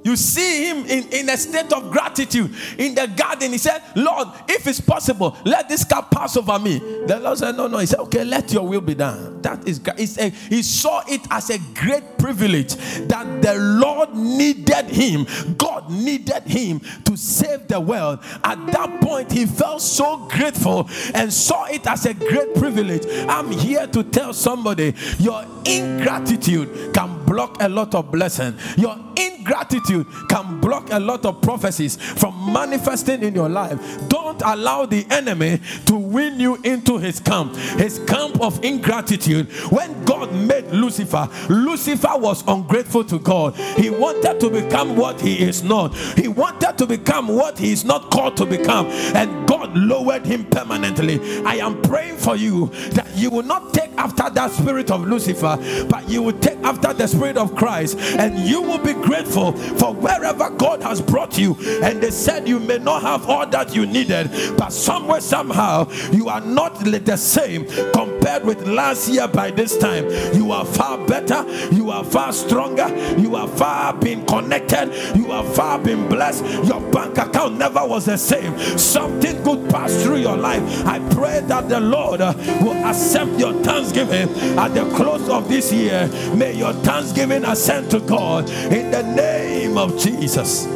You 0.04 0.16
see 0.16 0.68
him 0.68 0.84
in, 0.84 1.08
in 1.08 1.30
a 1.30 1.36
state 1.36 1.72
of 1.72 1.90
gratitude 1.90 2.54
in 2.78 2.94
the 2.94 3.06
garden. 3.16 3.52
He 3.52 3.58
said, 3.58 3.82
Lord, 3.96 4.28
if 4.48 4.66
it's 4.66 4.80
possible, 4.80 5.34
let 5.46 5.66
this 5.68 5.82
cup 5.82 6.10
pass 6.10 6.36
over 6.36 6.58
me. 6.58 6.78
The 6.78 7.18
Lord 7.20 7.38
said, 7.38 7.56
No, 7.56 7.68
no. 7.68 7.78
He 7.78 7.86
said, 7.86 8.00
Okay, 8.00 8.22
let 8.22 8.52
your 8.52 8.68
will 8.68 8.82
be 8.82 8.94
done. 8.94 9.40
That 9.40 9.66
is 9.66 9.80
a, 10.18 10.28
he 10.28 10.62
saw 10.62 11.02
it 11.08 11.22
as 11.30 11.48
a 11.48 11.58
great 11.74 12.18
privilege 12.18 12.74
that 13.08 13.40
the 13.40 13.54
Lord 13.54 14.14
needed 14.14 14.86
him. 14.90 15.26
God 15.56 15.90
needed 15.90 16.42
him 16.42 16.80
to 17.04 17.16
save 17.16 17.66
the 17.68 17.80
world. 17.80 18.18
At 18.44 18.66
that 18.66 19.00
point, 19.00 19.32
he 19.32 19.46
felt 19.46 19.80
so 19.80 20.28
grateful 20.28 20.88
and 21.14 21.32
saw 21.32 21.64
it 21.64 21.86
as 21.86 22.04
a 22.04 22.12
great 22.12 22.54
privilege. 22.54 23.06
I'm 23.26 23.50
here 23.50 23.86
to 23.86 24.04
tell 24.04 24.34
somebody 24.34 24.94
your 25.18 25.46
ingratitude 25.64 26.92
can 26.92 27.24
block 27.24 27.56
a 27.60 27.68
lot 27.70 27.94
of 27.94 28.10
blessing. 28.10 28.54
Your 28.76 28.96
ingratitude 29.16 29.93
can 30.28 30.60
block 30.60 30.88
a 30.90 30.98
lot 30.98 31.24
of 31.24 31.40
prophecies 31.40 31.96
from 31.96 32.52
manifesting 32.52 33.22
in 33.22 33.34
your 33.34 33.48
life. 33.48 33.78
Don't 34.08 34.42
allow 34.42 34.86
the 34.86 35.06
enemy 35.10 35.60
to 35.86 35.94
win 35.94 36.40
you 36.40 36.56
into 36.64 36.98
his 36.98 37.20
camp, 37.20 37.54
his 37.78 38.00
camp 38.00 38.40
of 38.40 38.64
ingratitude. 38.64 39.48
When 39.70 40.04
God 40.04 40.32
made 40.34 40.66
Lucifer, 40.72 41.28
Lucifer 41.48 42.16
was 42.16 42.42
ungrateful 42.48 43.04
to 43.04 43.18
God. 43.18 43.54
He 43.76 43.90
wanted 43.90 44.40
to 44.40 44.50
become 44.50 44.96
what 44.96 45.20
he 45.20 45.42
is 45.42 45.62
not, 45.62 45.94
he 46.16 46.28
wanted 46.28 46.78
to 46.78 46.86
become 46.86 47.28
what 47.28 47.58
he 47.58 47.72
is 47.72 47.84
not 47.84 48.10
called 48.10 48.36
to 48.38 48.46
become, 48.46 48.86
and 49.14 49.46
God 49.46 49.76
lowered 49.76 50.26
him 50.26 50.44
permanently. 50.46 51.20
I 51.44 51.56
am 51.56 51.82
praying 51.82 52.16
for 52.16 52.36
you 52.36 52.66
that 52.92 53.06
you 53.14 53.30
will 53.30 53.42
not 53.42 53.74
take 53.74 53.92
after 53.98 54.30
that 54.30 54.50
spirit 54.50 54.90
of 54.90 55.06
Lucifer, 55.06 55.58
but 55.88 56.08
you 56.08 56.22
will 56.22 56.38
take 56.38 56.58
after 56.58 56.92
the 56.92 57.06
spirit 57.06 57.36
of 57.36 57.54
Christ, 57.54 57.98
and 57.98 58.38
you 58.38 58.62
will 58.62 58.78
be 58.78 58.94
grateful 58.94 59.52
for 59.52 59.83
wherever 59.92 60.50
God 60.50 60.82
has 60.82 61.00
brought 61.00 61.38
you. 61.38 61.56
And 61.82 62.02
they 62.02 62.10
said 62.10 62.48
you 62.48 62.60
may 62.60 62.78
not 62.78 63.02
have 63.02 63.28
all 63.28 63.46
that 63.46 63.74
you 63.74 63.86
needed, 63.86 64.30
but 64.56 64.72
somewhere, 64.72 65.20
somehow, 65.20 65.90
you 66.12 66.28
are 66.28 66.40
not 66.40 66.80
the 66.84 67.16
same 67.16 67.66
compared 67.92 68.44
with 68.44 68.66
last 68.66 69.08
year 69.08 69.28
by 69.28 69.50
this 69.50 69.76
time. 69.78 70.08
You 70.34 70.52
are 70.52 70.64
far 70.64 70.98
better, 71.06 71.44
you 71.72 71.90
are 71.90 72.04
far 72.04 72.32
stronger, 72.32 72.88
you 73.18 73.36
are 73.36 73.48
far 73.48 73.94
been 73.94 74.24
connected, 74.26 74.92
you 75.16 75.30
are 75.32 75.44
far 75.44 75.78
been 75.78 76.08
blessed. 76.08 76.44
Your 76.64 76.80
bank 76.90 77.18
account 77.18 77.58
never 77.58 77.86
was 77.86 78.06
the 78.06 78.16
same. 78.16 78.58
Something 78.78 79.42
good 79.42 79.70
passed 79.70 80.00
through 80.04 80.18
your 80.18 80.36
life. 80.36 80.62
I 80.86 80.98
pray 81.14 81.40
that 81.40 81.68
the 81.68 81.80
Lord 81.80 82.20
uh, 82.20 82.34
will 82.60 82.84
accept 82.84 83.38
your 83.38 83.52
thanksgiving 83.62 84.28
at 84.58 84.68
the 84.74 84.84
close 84.94 85.28
of 85.28 85.48
this 85.48 85.72
year. 85.72 86.08
May 86.34 86.56
your 86.56 86.72
thanksgiving 86.72 87.44
ascend 87.44 87.90
to 87.90 88.00
God 88.00 88.48
in 88.48 88.90
the 88.90 89.02
name 89.02 89.73
of 89.78 89.98
Jesus. 89.98 90.66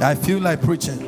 I 0.00 0.14
feel 0.14 0.40
like 0.40 0.62
preaching. 0.62 0.98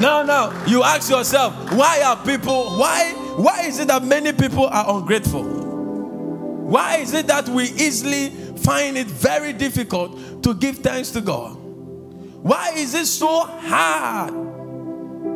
Now, 0.00 0.22
now, 0.22 0.66
you 0.66 0.82
ask 0.82 1.10
yourself, 1.10 1.54
why 1.72 2.02
are 2.02 2.16
people, 2.24 2.70
why, 2.76 3.12
why 3.36 3.62
is 3.66 3.78
it 3.78 3.88
that 3.88 4.02
many 4.02 4.32
people 4.32 4.66
are 4.66 4.98
ungrateful? 4.98 5.44
Why 5.44 6.96
is 6.96 7.14
it 7.14 7.26
that 7.28 7.48
we 7.48 7.64
easily 7.64 8.30
find 8.56 8.96
it 8.96 9.06
very 9.06 9.52
difficult 9.52 10.42
to 10.42 10.54
give 10.54 10.78
thanks 10.78 11.10
to 11.12 11.20
God? 11.20 11.56
Why 11.56 12.72
is 12.74 12.94
it 12.94 13.06
so 13.06 13.44
hard 13.44 14.32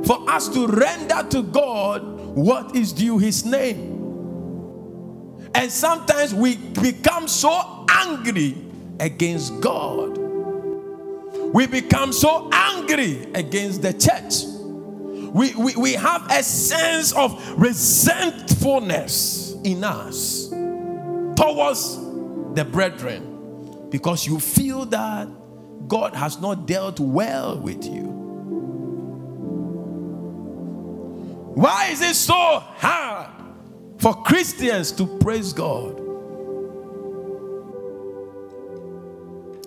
for 0.06 0.28
us 0.28 0.48
to 0.48 0.66
render 0.66 1.22
to 1.30 1.42
God 1.44 2.02
what 2.34 2.75
is 2.75 2.92
due 2.92 3.18
his 3.18 3.44
name? 3.44 3.96
And 5.56 5.72
sometimes 5.72 6.34
we 6.34 6.56
become 6.56 7.26
so 7.26 7.86
angry 7.88 8.54
against 9.00 9.58
God. 9.62 10.18
We 10.18 11.66
become 11.66 12.12
so 12.12 12.50
angry 12.52 13.32
against 13.32 13.80
the 13.80 13.94
church. 13.94 14.44
We, 15.32 15.54
we, 15.54 15.75
we 15.76 15.94
have 15.94 16.30
a 16.30 16.42
sense 16.42 17.14
of 17.14 17.42
resentfulness 17.58 19.54
in 19.64 19.82
us 19.82 20.50
towards 20.50 21.96
the 22.52 22.68
brethren 22.70 23.88
because 23.88 24.26
you 24.26 24.38
feel 24.38 24.84
that 24.84 25.26
God 25.88 26.14
has 26.14 26.38
not 26.38 26.66
dealt 26.66 27.00
well 27.00 27.58
with 27.58 27.82
you. 27.86 28.02
Why 31.54 31.86
is 31.86 32.02
it 32.02 32.14
so 32.14 32.34
hard 32.34 33.36
for 33.99 34.15
Christians 34.23 34.93
to 34.93 35.07
praise 35.19 35.53
God. 35.53 35.99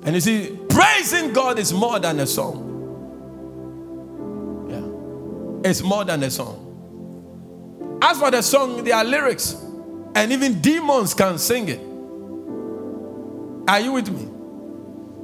And 0.04 0.16
you 0.16 0.22
see, 0.22 0.58
praising 0.70 1.34
God 1.34 1.60
is 1.60 1.74
more 1.74 2.00
than 2.00 2.20
a 2.20 2.28
song. 2.28 2.66
Yeah. 4.70 5.70
It's 5.70 5.82
more 5.82 6.06
than 6.06 6.24
a 6.24 6.32
song. 6.32 8.00
As 8.02 8.18
for 8.18 8.32
the 8.32 8.42
song, 8.42 8.84
there 8.84 8.96
are 8.96 9.04
lyrics, 9.04 9.56
and 10.16 10.32
even 10.32 10.62
demons 10.62 11.14
can 11.14 11.38
sing 11.38 11.68
it. 11.70 11.82
Are 13.70 13.80
you 13.80 13.92
with 13.92 14.10
me? 14.10 14.28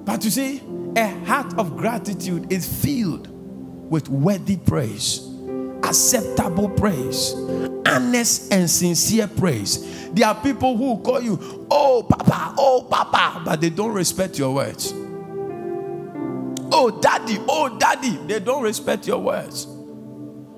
But 0.04 0.24
you 0.24 0.30
see, 0.30 0.62
a 0.96 1.08
heart 1.26 1.58
of 1.58 1.78
gratitude 1.78 2.52
is 2.52 2.68
filled 2.84 3.30
with 3.90 4.10
worthy 4.10 4.58
praise 4.58 5.35
acceptable 5.86 6.70
praise, 6.70 7.34
honest 7.86 8.52
and 8.52 8.70
sincere 8.70 9.28
praise. 9.28 10.10
There 10.12 10.28
are 10.28 10.36
people 10.36 10.76
who 10.78 11.02
call 11.02 11.22
you, 11.22 11.68
oh, 11.70 12.06
Papa, 12.10 12.56
oh, 12.58 12.88
Papa, 12.90 13.42
but 13.46 13.62
they 13.62 13.70
don't 13.70 13.94
respect 13.94 14.38
your 14.40 14.54
words. 14.54 14.94
Oh, 16.72 17.00
Daddy, 17.02 17.38
oh, 17.48 17.78
Daddy, 17.78 18.18
they 18.26 18.40
don't 18.40 18.64
respect 18.64 19.08
your 19.08 19.20
words. 19.20 19.68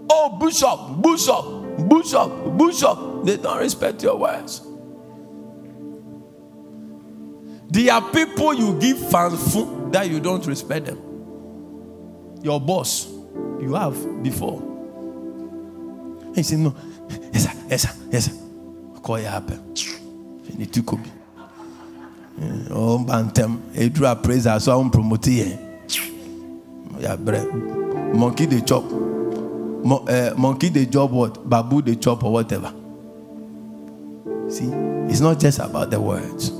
Oh, 0.09 0.37
Bishop, 0.39 1.01
Bishop, 1.01 1.89
Bishop, 1.89 2.57
Bishop, 2.57 3.25
they 3.25 3.37
don't 3.37 3.59
respect 3.59 4.01
your 4.03 4.17
words. 4.17 4.61
There 7.69 7.93
are 7.93 8.11
people 8.11 8.53
you 8.53 8.79
give 8.79 8.97
fanfu 8.97 9.91
that 9.91 10.09
you 10.09 10.19
don't 10.19 10.45
respect 10.47 10.85
them. 10.85 11.01
Your 12.41 12.61
boss, 12.61 13.07
you 13.59 13.73
have 13.73 14.23
before. 14.23 14.66
He 16.37 16.43
said, 16.43 16.59
No, 16.59 16.75
yes, 17.33 17.45
sir, 17.45 17.51
yes, 17.67 17.81
sir, 17.81 17.89
yes, 18.11 18.25
sir. 18.25 19.01
Call 19.01 19.19
you 19.19 19.25
happen. 19.25 19.73
You 19.75 20.53
need 20.59 20.71
to 20.71 20.83
come. 20.83 21.03
Oh, 22.69 23.03
Bantem, 23.03 23.59
Edra 23.75 24.15
praise 24.15 24.45
us, 24.45 24.65
so 24.65 24.79
I'm 24.79 24.91
promoting. 24.91 25.57
Yeah, 26.99 27.15
bread. 27.15 27.51
Monkey 27.51 28.45
the 28.45 28.61
chop. 28.61 28.83
Uh, 28.83 30.35
monkey 30.37 30.69
the 30.69 30.85
job 30.85 31.11
what? 31.11 31.49
Babu 31.49 31.81
the 31.81 31.95
chop 31.95 32.23
or 32.23 32.33
whatever. 32.33 32.71
See, 34.51 34.65
it's 35.11 35.19
not 35.19 35.39
just 35.39 35.57
about 35.57 35.89
the 35.89 35.99
words. 35.99 36.51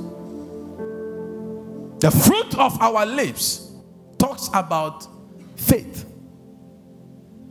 The 2.00 2.10
fruit 2.10 2.58
of 2.58 2.82
our 2.82 3.06
lips 3.06 3.70
talks 4.18 4.48
about 4.52 5.06
faith. 5.54 6.04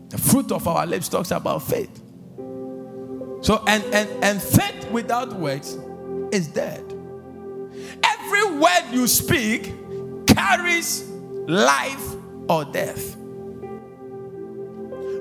The 0.10 0.17
fruit 0.17 0.51
of 0.51 0.67
our 0.67 0.86
lips 0.86 1.07
talks 1.07 1.31
about 1.31 1.63
faith. 1.63 2.03
So, 3.47 3.63
and 3.65 3.81
and 3.93 4.09
and 4.21 4.43
faith 4.43 4.91
without 4.91 5.31
words 5.31 5.77
is 6.33 6.49
dead. 6.49 6.83
Every 8.03 8.57
word 8.59 8.83
you 8.91 9.07
speak 9.07 9.73
carries 10.27 11.09
life 11.47 12.15
or 12.49 12.65
death. 12.65 13.15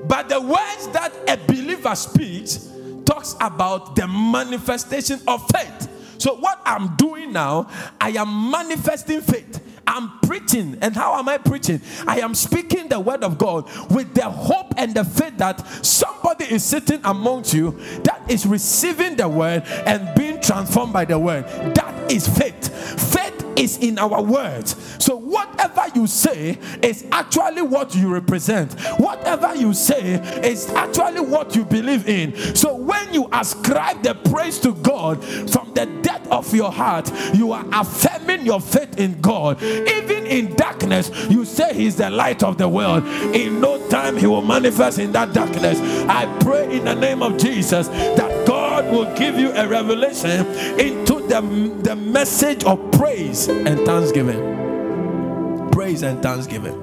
But 0.09 0.27
the 0.27 0.41
words 0.41 0.87
that 0.89 1.13
a 1.29 1.37
believer 1.47 1.95
speaks 1.95 2.69
talks 3.05 3.37
about 3.39 3.95
the 3.95 4.09
manifestation 4.09 5.21
of 5.25 5.49
faith. 5.51 5.87
So, 6.17 6.35
what 6.35 6.59
I'm 6.65 6.97
doing 6.97 7.31
now, 7.31 7.69
I 8.01 8.09
am 8.09 8.51
manifesting 8.51 9.21
faith. 9.21 9.63
I'm 9.87 10.19
preaching. 10.19 10.77
And 10.81 10.95
how 10.95 11.17
am 11.17 11.29
I 11.29 11.37
preaching? 11.37 11.81
I 12.05 12.19
am 12.19 12.35
speaking 12.35 12.89
the 12.89 12.99
word 12.99 13.23
of 13.23 13.37
God 13.37 13.65
with 13.89 14.13
the 14.13 14.29
hope 14.29 14.73
and 14.77 14.93
the 14.93 15.03
faith 15.03 15.37
that 15.37 15.65
somebody 15.83 16.45
is 16.45 16.63
sitting 16.63 16.99
amongst 17.03 17.53
you 17.53 17.71
that 18.03 18.21
is 18.29 18.45
receiving 18.45 19.15
the 19.15 19.27
word 19.27 19.63
and 19.65 20.13
being 20.15 20.41
transformed 20.41 20.93
by 20.93 21.05
the 21.05 21.17
word. 21.17 21.45
That 21.75 22.11
is 22.11 22.27
faith. 22.27 22.69
Faith 23.13 23.26
is 23.57 23.77
in 23.77 23.97
our 23.99 24.21
words. 24.21 24.75
So, 25.03 25.15
whatever 25.15 25.85
you 25.95 26.07
say 26.07 26.57
is 26.81 27.05
actually 27.11 27.61
what 27.61 27.95
you 27.95 28.09
represent. 28.09 28.73
Whatever 28.99 29.55
you 29.55 29.73
say 29.73 30.15
is 30.47 30.69
actually 30.71 31.21
what 31.21 31.55
you 31.55 31.65
believe 31.65 32.07
in. 32.07 32.35
So, 32.55 32.75
when 32.75 33.13
you 33.13 33.27
ascribe 33.33 34.03
the 34.03 34.15
praise 34.15 34.59
to 34.59 34.73
God 34.73 35.23
from 35.23 35.73
the 35.73 35.85
depth 36.01 36.27
of 36.31 36.53
your 36.53 36.71
heart, 36.71 37.11
you 37.33 37.51
are 37.51 37.65
affirming 37.73 38.45
your 38.45 38.61
faith 38.61 38.97
in 38.99 39.19
God. 39.21 39.61
Even 39.61 40.25
in 40.25 40.55
darkness, 40.55 41.11
you 41.29 41.45
say 41.45 41.73
He's 41.73 41.95
the 41.95 42.09
light 42.09 42.43
of 42.43 42.57
the 42.57 42.67
world. 42.67 43.03
In 43.35 43.59
no 43.61 43.87
time, 43.89 44.17
He 44.17 44.27
will 44.27 44.41
manifest 44.41 44.99
in 44.99 45.11
that 45.13 45.33
darkness. 45.33 45.79
I 46.07 46.25
pray 46.39 46.75
in 46.75 46.85
the 46.85 46.95
name 46.95 47.21
of 47.21 47.37
Jesus 47.37 47.87
that 47.87 48.46
God 48.77 48.93
will 48.93 49.15
give 49.15 49.39
you 49.39 49.51
a 49.53 49.67
revelation 49.67 50.45
into 50.79 51.27
the, 51.27 51.41
the 51.81 51.95
message 51.95 52.63
of 52.63 52.91
praise 52.91 53.47
and 53.47 53.79
thanksgiving. 53.87 55.71
Praise 55.71 56.03
and 56.03 56.21
thanksgiving. 56.21 56.75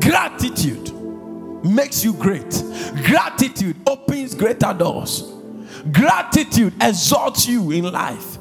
Gratitude 0.00 0.92
makes 1.64 2.02
you 2.02 2.12
great. 2.12 2.64
Gratitude 3.04 3.76
opens 3.86 4.34
greater 4.34 4.72
doors. 4.72 5.32
Gratitude 5.92 6.74
exalts 6.80 7.46
you 7.46 7.70
in 7.70 7.84
life. 7.84 8.38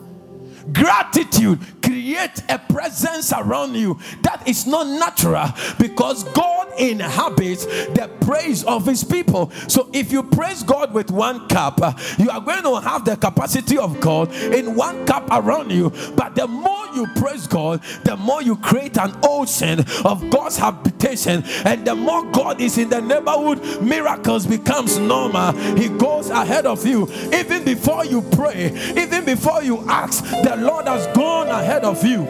Gratitude 0.73 1.59
creates 1.83 2.41
a 2.49 2.57
presence 2.57 3.31
around 3.31 3.75
you 3.75 3.99
that 4.23 4.47
is 4.47 4.65
not 4.65 4.87
natural 4.87 5.49
because 5.77 6.23
God 6.33 6.58
inhabits 6.79 7.65
the 7.65 8.09
praise 8.21 8.63
of 8.63 8.85
his 8.85 9.03
people. 9.03 9.51
So 9.67 9.89
if 9.93 10.11
you 10.11 10.23
praise 10.23 10.63
God 10.63 10.93
with 10.93 11.11
one 11.11 11.47
cup, 11.47 11.81
uh, 11.81 11.93
you 12.17 12.29
are 12.29 12.41
going 12.41 12.63
to 12.63 12.79
have 12.79 13.05
the 13.05 13.17
capacity 13.17 13.77
of 13.77 13.99
God 13.99 14.31
in 14.31 14.75
one 14.75 15.05
cup 15.05 15.27
around 15.31 15.71
you. 15.71 15.91
But 16.15 16.35
the 16.35 16.47
more 16.47 16.85
you 16.95 17.07
praise 17.15 17.47
God, 17.47 17.83
the 18.03 18.15
more 18.17 18.41
you 18.41 18.55
create 18.57 18.97
an 18.97 19.17
ocean 19.23 19.79
of 20.05 20.29
God's 20.29 20.57
habitation, 20.57 21.43
and 21.65 21.85
the 21.85 21.95
more 21.95 22.25
God 22.31 22.61
is 22.61 22.77
in 22.77 22.89
the 22.89 23.01
neighborhood, 23.01 23.81
miracles 23.81 24.45
becomes 24.45 24.97
normal. 24.97 25.53
He 25.75 25.89
goes 25.89 26.29
ahead 26.29 26.65
of 26.65 26.85
you. 26.85 27.09
Even 27.33 27.63
before 27.63 28.05
you 28.05 28.21
pray, 28.21 28.71
even 28.95 29.25
before 29.25 29.63
you 29.63 29.79
ask, 29.89 30.23
the 30.23 30.55
Lord 30.57 30.87
has 30.87 31.05
gone 31.15 31.47
ahead 31.47 31.83
of 31.83 32.03
you. 32.05 32.21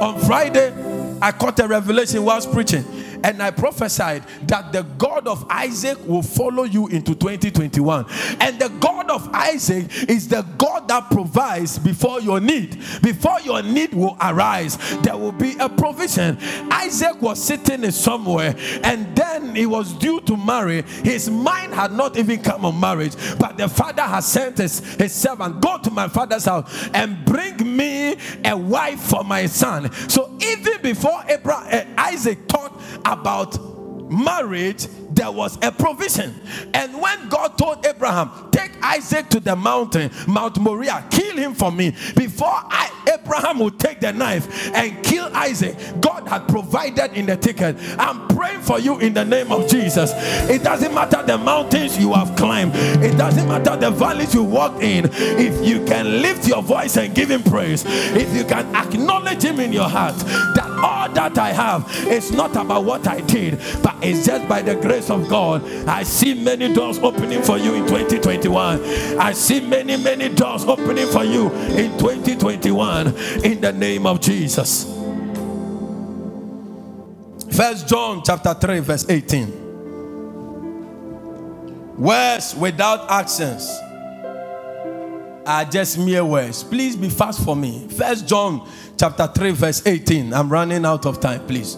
On 0.00 0.18
Friday, 0.20 0.72
I 1.22 1.32
caught 1.32 1.60
a 1.60 1.68
revelation 1.68 2.24
whilst 2.24 2.52
preaching 2.52 2.84
and 3.24 3.42
I 3.42 3.50
prophesied 3.50 4.22
that 4.48 4.70
the 4.70 4.82
God 4.98 5.26
of 5.26 5.46
Isaac 5.48 5.98
will 6.06 6.22
follow 6.22 6.64
you 6.64 6.88
into 6.88 7.14
2021. 7.14 8.04
And 8.38 8.58
the 8.58 8.68
God 8.80 9.10
of 9.10 9.28
Isaac 9.32 9.86
is 10.10 10.28
the 10.28 10.42
God 10.58 10.88
that 10.88 11.10
provides 11.10 11.78
before 11.78 12.20
your 12.20 12.38
need. 12.38 12.78
Before 13.02 13.40
your 13.40 13.62
need 13.62 13.94
will 13.94 14.18
arise, 14.20 14.76
there 15.00 15.16
will 15.16 15.32
be 15.32 15.56
a 15.58 15.70
provision. 15.70 16.36
Isaac 16.70 17.20
was 17.22 17.42
sitting 17.42 17.90
somewhere 17.90 18.54
and 18.82 19.16
then 19.16 19.54
he 19.54 19.64
was 19.64 19.94
due 19.94 20.20
to 20.22 20.36
marry. 20.36 20.82
His 20.82 21.30
mind 21.30 21.72
had 21.72 21.92
not 21.92 22.18
even 22.18 22.42
come 22.42 22.66
on 22.66 22.78
marriage, 22.78 23.14
but 23.38 23.56
the 23.56 23.68
father 23.68 24.02
has 24.02 24.26
sent 24.26 24.58
his, 24.58 24.80
his 24.96 25.14
servant, 25.14 25.62
Go 25.62 25.78
to 25.78 25.90
my 25.90 26.08
father's 26.08 26.44
house 26.44 26.90
and 26.92 27.24
bring 27.24 27.56
me 27.74 28.16
a 28.44 28.54
wife 28.54 29.00
for 29.00 29.24
my 29.24 29.46
son. 29.46 29.90
So 30.10 30.36
even 30.42 30.82
before 30.82 31.22
Abraham, 31.26 31.88
uh, 31.96 32.02
Isaac 32.02 32.38
thought 32.48 32.73
about 33.04 33.58
marriage, 34.10 34.86
there 35.10 35.30
was 35.30 35.58
a 35.62 35.72
provision. 35.72 36.34
And 36.72 37.00
when 37.00 37.28
God 37.28 37.58
told 37.58 37.84
Abraham, 37.86 38.50
Take 38.50 38.72
Isaac 38.82 39.28
to 39.30 39.40
the 39.40 39.56
mountain, 39.56 40.10
Mount 40.26 40.58
Moriah, 40.58 41.06
kill 41.10 41.36
him 41.36 41.54
for 41.54 41.72
me, 41.72 41.90
before 42.16 42.48
I, 42.48 42.90
Abraham 43.24 43.58
would 43.60 43.78
take 43.80 44.00
the 44.00 44.12
knife 44.12 44.72
and 44.74 45.02
kill 45.02 45.28
Isaac, 45.32 45.76
God 46.00 46.28
had 46.28 46.46
provided 46.46 47.12
in 47.14 47.26
the 47.26 47.36
ticket. 47.36 47.76
I'm 47.98 48.28
praying 48.28 48.60
for 48.60 48.78
you 48.78 48.98
in 48.98 49.14
the 49.14 49.24
name 49.24 49.50
of 49.50 49.68
Jesus. 49.68 50.12
It 50.48 50.62
doesn't 50.62 50.92
matter 50.92 51.22
the 51.22 51.38
mountains 51.38 51.98
you 51.98 52.12
have 52.12 52.36
climbed, 52.36 52.72
it 52.74 53.16
doesn't 53.16 53.48
matter 53.48 53.76
the 53.76 53.90
valleys 53.90 54.34
you 54.34 54.42
walked 54.42 54.82
in. 54.82 55.08
If 55.12 55.66
you 55.66 55.84
can 55.84 56.22
lift 56.22 56.46
your 56.46 56.62
voice 56.62 56.96
and 56.96 57.14
give 57.14 57.30
him 57.30 57.42
praise, 57.42 57.84
if 57.86 58.34
you 58.34 58.44
can 58.44 58.74
acknowledge 58.74 59.42
him 59.42 59.58
in 59.60 59.72
your 59.72 59.88
heart, 59.88 60.16
that 60.16 60.70
all 60.82 61.08
that 61.08 61.38
I 61.38 61.52
have 61.52 61.90
is 62.08 62.30
not 62.30 62.56
about 62.56 62.84
what 62.84 63.06
I 63.08 63.20
did, 63.22 63.58
but 63.82 63.96
it's 64.02 64.26
just 64.26 64.46
by 64.48 64.60
the 64.60 64.74
grace 64.74 65.08
of 65.08 65.28
God. 65.28 65.64
I 65.88 66.02
see 66.02 66.34
many 66.34 66.72
doors 66.72 66.98
opening 66.98 67.42
for 67.42 67.56
you 67.56 67.74
in 67.74 67.86
2021. 67.86 68.84
I 69.18 69.32
see 69.32 69.60
many, 69.60 69.96
many 69.96 70.28
doors 70.28 70.64
opening 70.64 71.08
for 71.08 71.24
you 71.24 71.50
in 71.52 71.96
2021 71.98 73.13
in 73.44 73.60
the 73.60 73.72
name 73.72 74.06
of 74.06 74.20
Jesus. 74.20 74.84
First 77.56 77.88
John 77.88 78.22
chapter 78.24 78.54
3, 78.54 78.80
verse 78.80 79.08
18. 79.08 79.62
Words 81.98 82.54
without 82.56 83.08
accents 83.10 83.78
are 85.46 85.64
just 85.64 85.98
mere 85.98 86.24
words. 86.24 86.64
Please 86.64 86.96
be 86.96 87.08
fast 87.08 87.44
for 87.44 87.54
me. 87.54 87.86
First 87.88 88.26
John 88.26 88.68
chapter 88.98 89.28
3, 89.28 89.50
verse 89.52 89.86
18. 89.86 90.34
I'm 90.34 90.48
running 90.48 90.84
out 90.84 91.06
of 91.06 91.20
time, 91.20 91.46
please. 91.46 91.76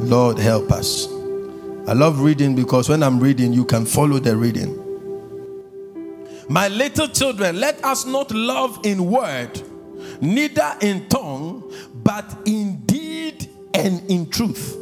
Lord, 0.00 0.38
help 0.38 0.72
us. 0.72 1.19
I 1.86 1.92
love 1.92 2.20
reading 2.20 2.54
because 2.54 2.88
when 2.88 3.02
I'm 3.02 3.18
reading, 3.18 3.52
you 3.52 3.64
can 3.64 3.84
follow 3.84 4.18
the 4.18 4.36
reading. 4.36 4.76
My 6.48 6.68
little 6.68 7.08
children, 7.08 7.60
let 7.60 7.84
us 7.84 8.06
not 8.06 8.30
love 8.32 8.80
in 8.84 9.10
word, 9.10 9.60
neither 10.20 10.76
in 10.80 11.08
tongue, 11.08 11.72
but 11.94 12.36
in 12.44 12.76
deed 12.86 13.48
and 13.74 14.08
in 14.10 14.28
truth. 14.28 14.76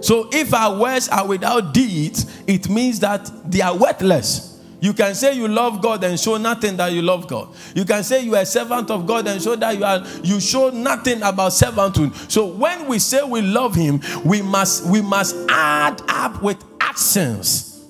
So 0.00 0.28
if 0.32 0.54
our 0.54 0.78
words 0.78 1.08
are 1.08 1.26
without 1.26 1.74
deeds, 1.74 2.26
it 2.46 2.68
means 2.68 3.00
that 3.00 3.30
they 3.50 3.60
are 3.60 3.76
worthless. 3.76 4.57
You 4.80 4.92
can 4.92 5.14
say 5.14 5.34
you 5.34 5.48
love 5.48 5.82
God 5.82 6.04
and 6.04 6.18
show 6.18 6.36
nothing 6.36 6.76
that 6.76 6.92
you 6.92 7.02
love 7.02 7.26
God. 7.26 7.48
You 7.74 7.84
can 7.84 8.04
say 8.04 8.22
you 8.22 8.36
are 8.36 8.42
a 8.42 8.46
servant 8.46 8.90
of 8.90 9.06
God 9.06 9.26
and 9.26 9.42
show 9.42 9.56
that 9.56 9.76
you 9.76 9.84
are 9.84 10.04
you 10.22 10.40
show 10.40 10.70
nothing 10.70 11.18
about 11.18 11.52
servanthood. 11.52 12.30
So 12.30 12.46
when 12.46 12.86
we 12.86 12.98
say 12.98 13.22
we 13.24 13.42
love 13.42 13.74
him, 13.74 14.00
we 14.24 14.40
must 14.40 14.86
we 14.86 15.02
must 15.02 15.34
add 15.48 16.00
up 16.08 16.42
with 16.42 16.62
actions. 16.80 17.84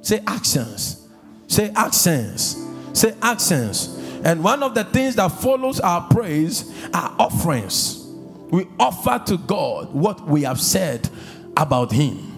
Say 0.00 0.20
actions. 0.26 1.08
Say 1.46 1.70
actions. 1.76 2.56
Say 2.92 3.14
actions. 3.22 3.98
And 4.24 4.42
one 4.42 4.62
of 4.62 4.74
the 4.74 4.84
things 4.84 5.16
that 5.16 5.28
follows 5.28 5.80
our 5.80 6.08
praise 6.08 6.72
are 6.92 7.14
offerings. 7.18 8.04
We 8.50 8.66
offer 8.78 9.22
to 9.26 9.38
God 9.38 9.92
what 9.92 10.26
we 10.28 10.42
have 10.42 10.60
said 10.60 11.08
about 11.56 11.92
him. 11.92 12.28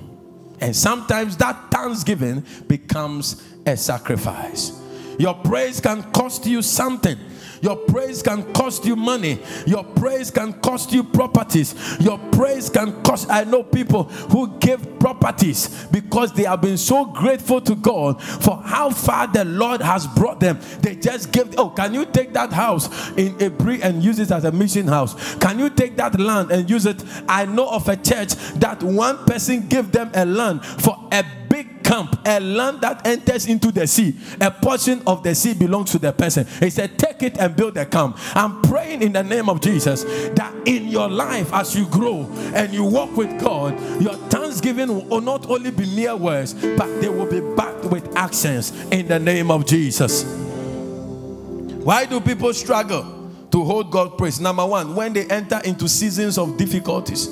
And 0.61 0.75
sometimes 0.75 1.37
that 1.38 1.71
thanksgiving 1.71 2.45
becomes 2.69 3.54
a 3.66 3.77
sacrifice. 3.77 4.81
Your 5.18 5.35
praise 5.35 5.81
can 5.81 6.03
cost 6.12 6.46
you 6.46 6.62
something. 6.62 7.18
Your 7.64 7.77
praise 7.77 8.22
can 8.22 8.53
cost 8.53 8.85
you 8.85 8.94
money. 8.94 9.40
Your 9.66 9.85
praise 9.85 10.31
can 10.31 10.53
cost 10.61 10.92
you 10.92 11.03
properties. 11.03 11.74
Your 11.98 12.18
praise 12.33 12.68
can 12.68 13.03
cost. 13.03 13.31
I 13.31 13.44
know 13.44 13.62
people 13.62 14.05
who 14.05 14.59
give 14.59 14.98
properties 14.98 15.87
because 15.87 16.31
they 16.35 16.42
have 16.42 16.61
been 16.61 16.77
so 16.77 17.07
grateful 17.07 17.62
to 17.62 17.74
God 17.74 18.22
for 18.22 18.59
how 18.59 18.90
far 18.90 19.29
the 19.29 19.46
Lord 19.46 19.81
has 19.81 20.07
brought 20.07 20.40
them. 20.40 20.59
They 20.81 20.94
just 20.96 21.33
give. 21.33 21.55
Oh, 21.57 21.70
can 21.70 21.94
you 21.94 22.05
take 22.05 22.35
that 22.35 22.53
house 22.53 22.90
in 23.16 23.42
Abri 23.42 23.83
and 23.83 24.05
use 24.05 24.18
it 24.18 24.31
as 24.31 24.44
a 24.44 24.53
mission 24.53 24.87
house? 24.87 25.35
Can 25.37 25.59
you 25.59 25.70
take 25.70 25.96
that 25.96 26.20
land 26.20 26.50
and 26.50 26.68
use 26.68 26.85
it? 26.85 27.03
I 27.27 27.46
know 27.46 27.70
of 27.70 27.88
a 27.88 27.96
church 27.96 28.35
that 28.57 28.83
one 28.83 29.24
person 29.24 29.68
gave 29.68 29.90
them 29.90 30.11
a 30.12 30.27
land 30.27 30.62
for 30.66 30.98
a 31.11 31.24
camp, 31.85 32.18
a 32.25 32.40
land 32.40 32.81
that 32.81 33.07
enters 33.07 33.47
into 33.47 33.70
the 33.70 33.87
sea. 33.87 34.16
A 34.40 34.51
portion 34.51 35.03
of 35.07 35.23
the 35.23 35.35
sea 35.35 35.55
belongs 35.55 35.92
to 35.92 35.99
the 35.99 36.12
person. 36.12 36.47
He 36.59 36.70
said, 36.70 36.99
Take 36.99 37.23
it 37.23 37.38
and 37.38 37.55
build 37.55 37.77
a 37.77 37.87
camp. 37.87 38.18
I'm 38.35 38.62
praying 38.62 39.03
in 39.03 39.12
the 39.12 39.23
name 39.23 39.49
of 39.49 39.61
Jesus 39.61 40.05
that 40.05 40.53
in 40.66 40.88
your 40.88 41.09
life, 41.09 41.53
as 41.53 41.77
you 41.77 41.87
grow 41.87 42.23
and 42.55 42.73
you 42.73 42.85
walk 42.85 43.16
with 43.16 43.38
God, 43.40 43.79
your 44.01 44.14
thanksgiving 44.14 45.09
will 45.09 45.20
not 45.20 45.49
only 45.49 45.70
be 45.70 45.87
mere 45.94 46.16
words, 46.16 46.55
but 46.55 47.01
they 47.01 47.09
will 47.09 47.31
be 47.31 47.40
backed 47.55 47.85
with 47.85 48.16
actions 48.16 48.73
in 48.90 49.07
the 49.07 49.18
name 49.18 49.51
of 49.51 49.66
Jesus. 49.66 50.25
Why 51.85 52.07
do 52.07 52.20
people 52.20 52.53
struggle 52.55 53.31
to 53.51 53.62
hold 53.62 53.90
God 53.90 54.16
praise? 54.16 54.40
Number 54.40 54.64
one, 54.64 54.97
when 54.97 55.12
they 55.12 55.27
enter 55.27 55.61
into 55.64 55.88
seasons 55.88 56.38
of 56.38 56.57
difficulties. 56.57 57.29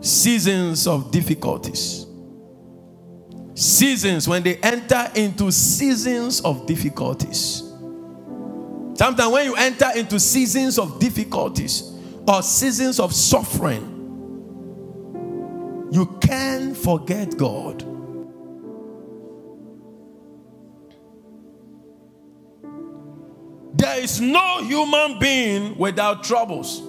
Seasons 0.00 0.86
of 0.86 1.10
difficulties 1.10 2.03
seasons 3.54 4.28
when 4.28 4.42
they 4.42 4.56
enter 4.56 5.10
into 5.14 5.50
seasons 5.52 6.40
of 6.40 6.66
difficulties. 6.66 7.62
Sometimes 8.94 9.32
when 9.32 9.46
you 9.46 9.56
enter 9.56 9.90
into 9.96 10.20
seasons 10.20 10.78
of 10.78 10.98
difficulties 11.00 11.92
or 12.26 12.42
seasons 12.42 13.00
of 13.00 13.12
suffering, 13.12 13.90
you 15.90 16.06
can 16.20 16.74
forget 16.74 17.36
God. 17.36 17.84
There 23.76 24.00
is 24.00 24.20
no 24.20 24.62
human 24.62 25.18
being 25.18 25.76
without 25.76 26.24
troubles. 26.24 26.80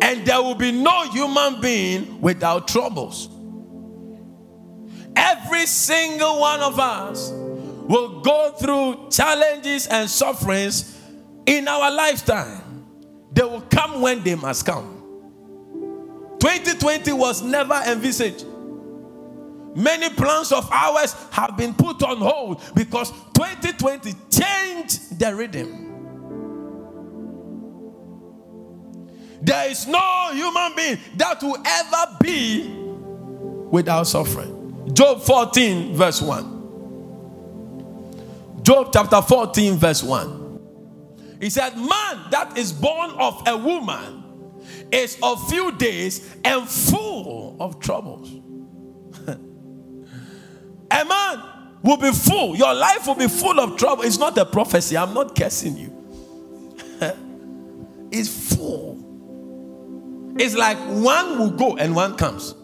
And 0.00 0.24
there 0.24 0.40
will 0.40 0.54
be 0.54 0.70
no 0.70 1.10
human 1.10 1.60
being 1.60 2.20
without 2.20 2.68
troubles. 2.68 3.28
Every 5.16 5.66
single 5.66 6.40
one 6.40 6.60
of 6.60 6.78
us 6.78 7.30
will 7.30 8.20
go 8.20 8.52
through 8.58 9.08
challenges 9.10 9.86
and 9.86 10.08
sufferings 10.08 10.98
in 11.46 11.68
our 11.68 11.90
lifetime. 11.90 12.86
They 13.32 13.42
will 13.42 13.62
come 13.62 14.00
when 14.00 14.22
they 14.22 14.34
must 14.34 14.64
come. 14.64 15.02
2020 16.40 17.12
was 17.12 17.42
never 17.42 17.80
envisaged. 17.86 18.46
Many 19.76 20.08
plans 20.10 20.52
of 20.52 20.68
ours 20.70 21.16
have 21.30 21.56
been 21.56 21.74
put 21.74 22.02
on 22.02 22.18
hold 22.18 22.62
because 22.74 23.10
2020 23.34 24.12
changed 24.30 25.18
the 25.18 25.34
rhythm. 25.34 25.84
There 29.42 29.70
is 29.70 29.86
no 29.86 30.30
human 30.32 30.74
being 30.76 30.98
that 31.16 31.42
will 31.42 31.62
ever 31.66 32.16
be 32.22 32.68
without 33.70 34.04
suffering. 34.06 34.53
Job 34.94 35.22
14, 35.22 35.94
verse 35.94 36.22
1. 36.22 36.54
Job 38.62 38.90
chapter 38.92 39.20
14, 39.20 39.76
verse 39.76 40.02
1. 40.02 40.44
He 41.40 41.50
said, 41.50 41.76
Man 41.76 42.30
that 42.30 42.56
is 42.56 42.72
born 42.72 43.10
of 43.10 43.42
a 43.46 43.56
woman 43.56 44.22
is 44.90 45.18
of 45.22 45.46
few 45.50 45.72
days 45.72 46.34
and 46.44 46.66
full 46.68 47.56
of 47.60 47.80
troubles. 47.80 48.30
a 49.28 51.04
man 51.04 51.42
will 51.82 51.96
be 51.98 52.12
full, 52.12 52.56
your 52.56 52.72
life 52.72 53.06
will 53.06 53.16
be 53.16 53.28
full 53.28 53.60
of 53.60 53.76
trouble. 53.76 54.04
It's 54.04 54.18
not 54.18 54.38
a 54.38 54.46
prophecy, 54.46 54.96
I'm 54.96 55.12
not 55.12 55.36
cursing 55.36 55.76
you. 55.76 55.92
it's 58.10 58.54
full. 58.54 58.94
It's 60.38 60.54
like 60.54 60.78
one 60.78 61.38
will 61.38 61.50
go 61.50 61.76
and 61.76 61.94
one 61.94 62.16
comes. 62.16 62.54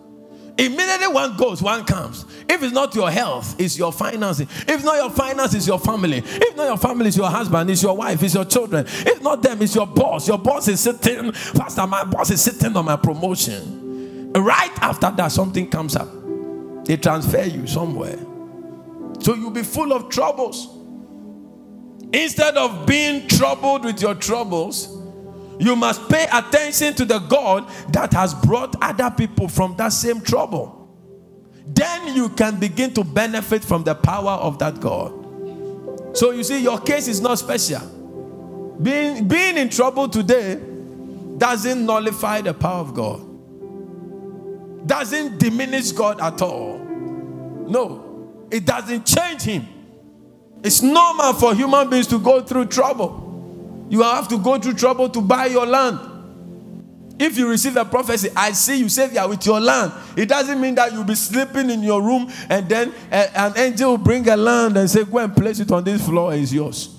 Immediately 0.60 1.08
one 1.08 1.38
goes, 1.38 1.62
one 1.62 1.84
comes. 1.86 2.26
If 2.46 2.62
it's 2.62 2.74
not 2.74 2.94
your 2.94 3.10
health, 3.10 3.58
it's 3.58 3.78
your 3.78 3.92
finances. 3.92 4.46
If 4.68 4.84
not 4.84 4.96
your 4.96 5.08
finances, 5.08 5.54
it's 5.54 5.66
your 5.66 5.78
family. 5.78 6.18
If 6.18 6.54
not 6.54 6.64
your 6.64 6.76
family, 6.76 7.08
it's 7.08 7.16
your 7.16 7.30
husband, 7.30 7.70
it's 7.70 7.82
your 7.82 7.96
wife, 7.96 8.22
it's 8.22 8.34
your 8.34 8.44
children. 8.44 8.84
If 8.86 9.22
not 9.22 9.42
them, 9.42 9.62
it's 9.62 9.74
your 9.74 9.86
boss. 9.86 10.28
Your 10.28 10.36
boss 10.36 10.68
is 10.68 10.80
sitting, 10.80 11.32
Pastor, 11.32 11.86
my 11.86 12.04
boss 12.04 12.30
is 12.30 12.42
sitting 12.42 12.76
on 12.76 12.84
my 12.84 12.96
promotion. 12.96 14.32
Right 14.34 14.72
after 14.82 15.10
that, 15.10 15.28
something 15.28 15.70
comes 15.70 15.96
up. 15.96 16.08
They 16.84 16.98
transfer 16.98 17.44
you 17.44 17.66
somewhere. 17.66 18.18
So 19.20 19.34
you'll 19.34 19.52
be 19.52 19.62
full 19.62 19.94
of 19.94 20.10
troubles. 20.10 20.68
Instead 22.12 22.58
of 22.58 22.86
being 22.86 23.26
troubled 23.28 23.86
with 23.86 24.02
your 24.02 24.14
troubles, 24.14 24.99
you 25.60 25.76
must 25.76 26.08
pay 26.08 26.26
attention 26.32 26.94
to 26.94 27.04
the 27.04 27.18
God 27.18 27.68
that 27.92 28.14
has 28.14 28.32
brought 28.32 28.74
other 28.82 29.10
people 29.10 29.46
from 29.46 29.76
that 29.76 29.92
same 29.92 30.22
trouble. 30.22 30.88
Then 31.66 32.16
you 32.16 32.30
can 32.30 32.58
begin 32.58 32.94
to 32.94 33.04
benefit 33.04 33.62
from 33.62 33.84
the 33.84 33.94
power 33.94 34.32
of 34.32 34.58
that 34.60 34.80
God. 34.80 36.16
So 36.16 36.30
you 36.30 36.44
see, 36.44 36.62
your 36.62 36.80
case 36.80 37.08
is 37.08 37.20
not 37.20 37.38
special. 37.38 37.80
Being, 38.82 39.28
being 39.28 39.58
in 39.58 39.68
trouble 39.68 40.08
today 40.08 40.58
doesn't 41.36 41.84
nullify 41.84 42.40
the 42.40 42.54
power 42.54 42.80
of 42.80 42.94
God, 42.94 43.20
doesn't 44.86 45.38
diminish 45.38 45.92
God 45.92 46.22
at 46.22 46.40
all. 46.40 46.78
No, 46.78 48.46
it 48.50 48.64
doesn't 48.64 49.04
change 49.04 49.42
Him. 49.42 49.68
It's 50.64 50.80
normal 50.80 51.34
for 51.34 51.54
human 51.54 51.90
beings 51.90 52.06
to 52.06 52.18
go 52.18 52.40
through 52.40 52.66
trouble. 52.66 53.29
You 53.90 54.02
have 54.02 54.28
to 54.28 54.38
go 54.38 54.58
through 54.58 54.74
trouble 54.74 55.08
to 55.10 55.20
buy 55.20 55.46
your 55.46 55.66
land. 55.66 55.98
If 57.18 57.36
you 57.36 57.50
receive 57.50 57.76
a 57.76 57.84
prophecy, 57.84 58.30
I 58.34 58.52
see 58.52 58.78
you 58.78 58.88
Savior 58.88 59.28
with 59.28 59.44
your 59.44 59.60
land. 59.60 59.92
It 60.16 60.26
doesn't 60.26 60.58
mean 60.58 60.76
that 60.76 60.92
you'll 60.92 61.04
be 61.04 61.16
sleeping 61.16 61.68
in 61.68 61.82
your 61.82 62.00
room 62.00 62.30
and 62.48 62.66
then 62.66 62.94
a, 63.12 63.38
an 63.38 63.58
angel 63.58 63.90
will 63.90 63.98
bring 63.98 64.26
a 64.28 64.36
land 64.36 64.78
and 64.78 64.88
say, 64.88 65.04
Go 65.04 65.18
and 65.18 65.36
place 65.36 65.60
it 65.60 65.70
on 65.70 65.84
this 65.84 66.02
floor, 66.06 66.32
it's 66.32 66.50
yours. 66.50 66.96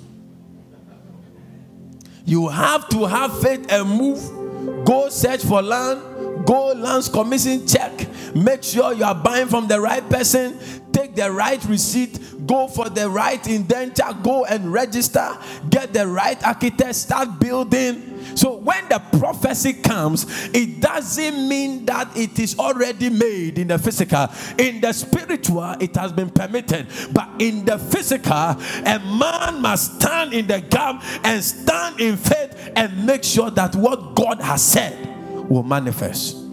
You 2.23 2.49
have 2.49 2.87
to 2.89 3.05
have 3.05 3.41
faith 3.41 3.71
and 3.71 3.89
move. 3.89 4.85
Go 4.85 5.09
search 5.09 5.43
for 5.43 5.61
land. 5.61 6.45
Go 6.45 6.73
lands 6.73 7.09
commission 7.09 7.65
check. 7.65 8.07
Make 8.35 8.63
sure 8.63 8.93
you 8.93 9.03
are 9.03 9.15
buying 9.15 9.47
from 9.47 9.67
the 9.67 9.79
right 9.79 10.07
person. 10.07 10.59
Take 10.91 11.15
the 11.15 11.31
right 11.31 11.63
receipt 11.65 12.19
go 12.45 12.67
for 12.67 12.89
the 12.89 13.09
right 13.09 13.45
indenture, 13.47 14.03
go 14.23 14.45
and 14.45 14.71
register, 14.71 15.37
get 15.69 15.93
the 15.93 16.07
right 16.07 16.41
architect, 16.45 16.95
start 16.95 17.39
building. 17.39 18.07
So 18.35 18.57
when 18.57 18.87
the 18.89 19.01
prophecy 19.17 19.73
comes, 19.73 20.25
it 20.53 20.81
doesn't 20.81 21.47
mean 21.47 21.85
that 21.85 22.15
it 22.15 22.39
is 22.39 22.57
already 22.57 23.09
made 23.09 23.57
in 23.57 23.67
the 23.67 23.79
physical. 23.79 24.27
In 24.57 24.81
the 24.81 24.93
spiritual, 24.93 25.75
it 25.79 25.95
has 25.95 26.11
been 26.11 26.29
permitted. 26.29 26.87
But 27.11 27.29
in 27.39 27.65
the 27.65 27.77
physical, 27.77 28.33
a 28.33 28.99
man 28.99 29.61
must 29.61 30.01
stand 30.01 30.33
in 30.33 30.47
the 30.47 30.61
gap 30.61 31.03
and 31.23 31.43
stand 31.43 31.99
in 31.99 32.17
faith 32.17 32.71
and 32.75 33.05
make 33.05 33.23
sure 33.23 33.51
that 33.51 33.75
what 33.75 34.15
God 34.15 34.41
has 34.41 34.61
said 34.61 35.49
will 35.49 35.63
manifest. 35.63 36.50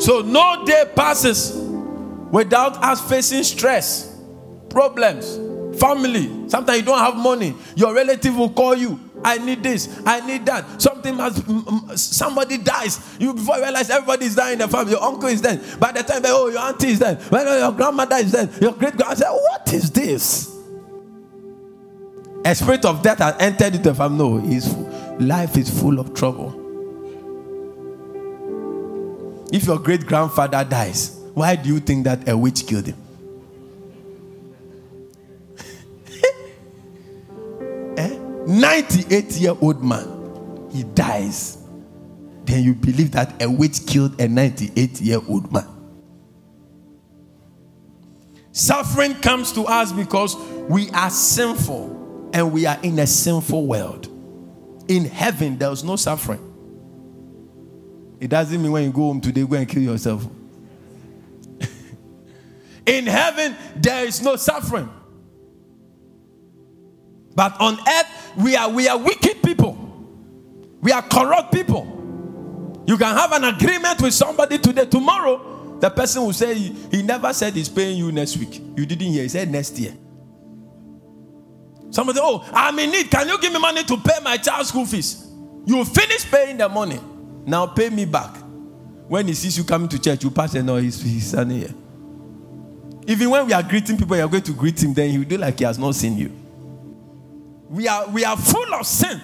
So 0.00 0.22
no 0.22 0.64
day 0.64 0.84
passes 0.96 1.54
without 2.30 2.82
us 2.82 3.06
facing 3.08 3.42
stress, 3.42 4.18
problems, 4.70 5.36
family. 5.78 6.48
Sometimes 6.48 6.78
you 6.78 6.84
don't 6.84 6.98
have 6.98 7.16
money. 7.16 7.54
Your 7.76 7.94
relative 7.94 8.36
will 8.36 8.50
call 8.50 8.74
you. 8.74 8.98
I 9.22 9.36
need 9.36 9.62
this. 9.62 10.00
I 10.06 10.26
need 10.26 10.46
that. 10.46 10.80
Something 10.80 11.16
must. 11.16 11.44
Somebody 11.98 12.56
dies. 12.56 13.16
You 13.18 13.34
before 13.34 13.56
you 13.56 13.64
realize 13.64 13.90
everybody 13.90 14.24
is 14.26 14.34
dying 14.34 14.54
in 14.54 14.58
the 14.60 14.68
family. 14.68 14.92
Your 14.92 15.02
uncle 15.02 15.28
is 15.28 15.42
dead. 15.42 15.60
By 15.78 15.92
the 15.92 16.02
time 16.02 16.22
they 16.22 16.30
oh 16.30 16.48
your 16.48 16.60
auntie 16.60 16.88
is 16.88 16.98
dead. 16.98 17.20
When 17.30 17.46
your 17.46 17.72
grandmother 17.72 18.16
is 18.16 18.32
dead. 18.32 18.50
Your 18.60 18.72
great 18.72 18.96
grandmother. 18.96 19.16
Said, 19.16 19.30
What 19.30 19.72
is 19.72 19.90
this? 19.90 20.56
A 22.46 22.54
spirit 22.54 22.86
of 22.86 23.02
death 23.02 23.18
has 23.18 23.36
entered 23.38 23.74
into 23.74 23.90
the 23.90 23.94
family. 23.94 24.18
No, 24.18 24.38
his 24.38 24.74
life 25.20 25.58
is 25.58 25.68
full 25.68 26.00
of 26.00 26.14
trouble. 26.14 26.59
If 29.52 29.64
your 29.64 29.78
great 29.78 30.06
grandfather 30.06 30.64
dies, 30.64 31.18
why 31.34 31.56
do 31.56 31.68
you 31.68 31.80
think 31.80 32.04
that 32.04 32.28
a 32.28 32.36
witch 32.36 32.66
killed 32.66 32.86
him? 32.86 32.96
eh? 37.96 38.18
98 38.46 39.32
year 39.32 39.54
old 39.60 39.82
man 39.82 40.20
he 40.72 40.84
dies, 40.84 41.58
then 42.44 42.62
you 42.62 42.74
believe 42.74 43.12
that 43.12 43.42
a 43.42 43.50
witch 43.50 43.86
killed 43.86 44.20
a 44.20 44.28
98 44.28 45.00
year 45.00 45.20
old 45.28 45.52
man. 45.52 45.66
Suffering 48.52 49.14
comes 49.14 49.52
to 49.52 49.62
us 49.62 49.92
because 49.92 50.36
we 50.68 50.90
are 50.90 51.10
sinful 51.10 52.30
and 52.32 52.52
we 52.52 52.66
are 52.66 52.78
in 52.82 52.98
a 52.98 53.06
sinful 53.06 53.66
world. 53.66 54.08
In 54.88 55.04
heaven, 55.04 55.56
there's 55.56 55.84
no 55.84 55.96
suffering. 55.96 56.49
It 58.20 58.28
doesn't 58.28 58.62
mean 58.62 58.70
when 58.70 58.84
you 58.84 58.92
go 58.92 59.02
home 59.02 59.20
today, 59.20 59.44
go 59.44 59.56
and 59.56 59.66
kill 59.66 59.82
yourself. 59.82 60.26
in 62.86 63.06
heaven, 63.06 63.56
there 63.76 64.04
is 64.04 64.22
no 64.22 64.36
suffering. 64.36 64.88
But 67.34 67.58
on 67.58 67.78
earth, 67.88 68.32
we 68.36 68.54
are 68.56 68.68
we 68.68 68.86
are 68.88 68.98
wicked 68.98 69.42
people. 69.42 69.78
We 70.82 70.92
are 70.92 71.00
corrupt 71.02 71.52
people. 71.54 72.84
You 72.86 72.98
can 72.98 73.16
have 73.16 73.32
an 73.32 73.44
agreement 73.44 74.02
with 74.02 74.12
somebody 74.12 74.58
today. 74.58 74.84
Tomorrow, 74.84 75.78
the 75.80 75.88
person 75.88 76.22
will 76.22 76.32
say 76.34 76.54
he, 76.54 77.02
never 77.02 77.32
said 77.32 77.54
he's 77.54 77.68
paying 77.68 77.96
you 77.96 78.12
next 78.12 78.36
week. 78.36 78.60
You 78.76 78.84
didn't 78.84 79.06
hear. 79.06 79.22
He 79.22 79.28
said 79.28 79.50
next 79.50 79.78
year. 79.78 79.94
Somebody, 81.90 82.20
oh, 82.22 82.48
I'm 82.52 82.78
in 82.78 82.90
need. 82.90 83.10
Can 83.10 83.28
you 83.28 83.38
give 83.40 83.52
me 83.52 83.58
money 83.58 83.84
to 83.84 83.96
pay 83.96 84.18
my 84.22 84.36
child 84.36 84.66
school 84.66 84.84
fees? 84.86 85.26
You 85.64 85.84
finish 85.84 86.30
paying 86.30 86.56
the 86.58 86.68
money. 86.68 87.00
Now 87.50 87.66
pay 87.66 87.90
me 87.90 88.04
back. 88.04 88.36
When 89.08 89.26
he 89.26 89.34
sees 89.34 89.58
you 89.58 89.64
coming 89.64 89.88
to 89.88 89.98
church, 89.98 90.22
you 90.22 90.30
pass 90.30 90.54
and 90.54 90.64
know 90.64 90.76
he's, 90.76 91.02
he's 91.02 91.26
standing 91.26 91.58
here. 91.58 91.74
Even 93.08 93.28
when 93.28 93.44
we 93.44 93.52
are 93.52 93.62
greeting 93.64 93.96
people, 93.96 94.16
you're 94.16 94.28
going 94.28 94.44
to 94.44 94.52
greet 94.52 94.80
him, 94.80 94.94
then 94.94 95.10
he 95.10 95.18
will 95.18 95.24
do 95.24 95.36
like 95.36 95.58
he 95.58 95.64
has 95.64 95.76
not 95.76 95.96
seen 95.96 96.16
you. 96.16 96.30
We 97.68 97.88
are, 97.88 98.08
we 98.08 98.24
are 98.24 98.36
full 98.36 98.72
of 98.72 98.86
sin. 98.86 99.20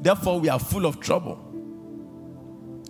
Therefore, 0.00 0.40
we 0.40 0.48
are 0.48 0.58
full 0.58 0.84
of 0.84 0.98
trouble. 0.98 1.38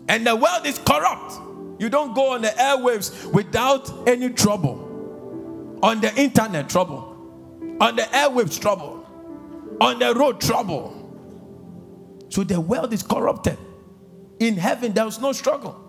And 0.09 0.27
the 0.27 0.35
world 0.35 0.65
is 0.65 0.79
corrupt. 0.79 1.35
You 1.79 1.91
don't 1.91 2.15
go 2.15 2.33
on 2.33 2.41
the 2.41 2.49
airwaves 2.49 3.31
without 3.31 4.09
any 4.09 4.31
trouble. 4.31 5.79
On 5.83 6.01
the 6.01 6.15
internet, 6.19 6.71
trouble. 6.71 7.77
On 7.83 7.97
the 7.97 8.03
airwaves, 8.03 8.59
trouble. 8.59 9.05
On 9.79 9.99
the 9.99 10.15
road, 10.15 10.41
trouble. 10.41 10.95
So 12.31 12.45
the 12.45 12.59
world 12.59 12.95
is 12.95 13.03
corrupted. 13.03 13.59
In 14.41 14.57
heaven, 14.57 14.93
there 14.93 15.07
is 15.07 15.21
no 15.21 15.33
struggle. 15.33 15.85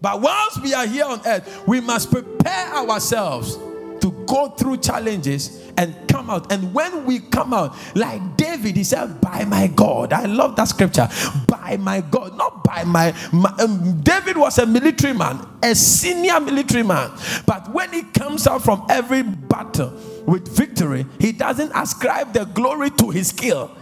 But 0.00 0.20
once 0.20 0.60
we 0.62 0.74
are 0.74 0.86
here 0.86 1.04
on 1.04 1.20
earth, 1.26 1.66
we 1.66 1.80
must 1.80 2.10
prepare 2.10 2.74
ourselves 2.74 3.56
to 4.00 4.12
go 4.26 4.50
through 4.50 4.76
challenges 4.78 5.62
and 5.76 5.94
come 6.08 6.30
out. 6.30 6.52
And 6.52 6.72
when 6.74 7.04
we 7.04 7.20
come 7.20 7.52
out, 7.52 7.76
like 7.94 8.36
David, 8.36 8.76
he 8.76 8.84
said, 8.84 9.20
By 9.20 9.44
my 9.44 9.66
God. 9.66 10.12
I 10.12 10.26
love 10.26 10.56
that 10.56 10.68
scripture. 10.68 11.08
By 11.48 11.76
my 11.78 12.02
God, 12.02 12.36
not 12.36 12.62
by 12.62 12.84
my. 12.84 13.14
my 13.32 13.50
um, 13.58 14.00
David 14.02 14.36
was 14.36 14.58
a 14.58 14.66
military 14.66 15.12
man, 15.12 15.44
a 15.62 15.74
senior 15.74 16.40
military 16.40 16.82
man. 16.82 17.10
But 17.46 17.72
when 17.72 17.92
he 17.92 18.02
comes 18.02 18.46
out 18.46 18.62
from 18.62 18.86
every 18.88 19.22
battle 19.22 19.92
with 20.26 20.48
victory, 20.56 21.06
he 21.18 21.32
doesn't 21.32 21.72
ascribe 21.74 22.32
the 22.32 22.44
glory 22.44 22.90
to 22.90 23.10
his 23.10 23.28
skill, 23.28 23.76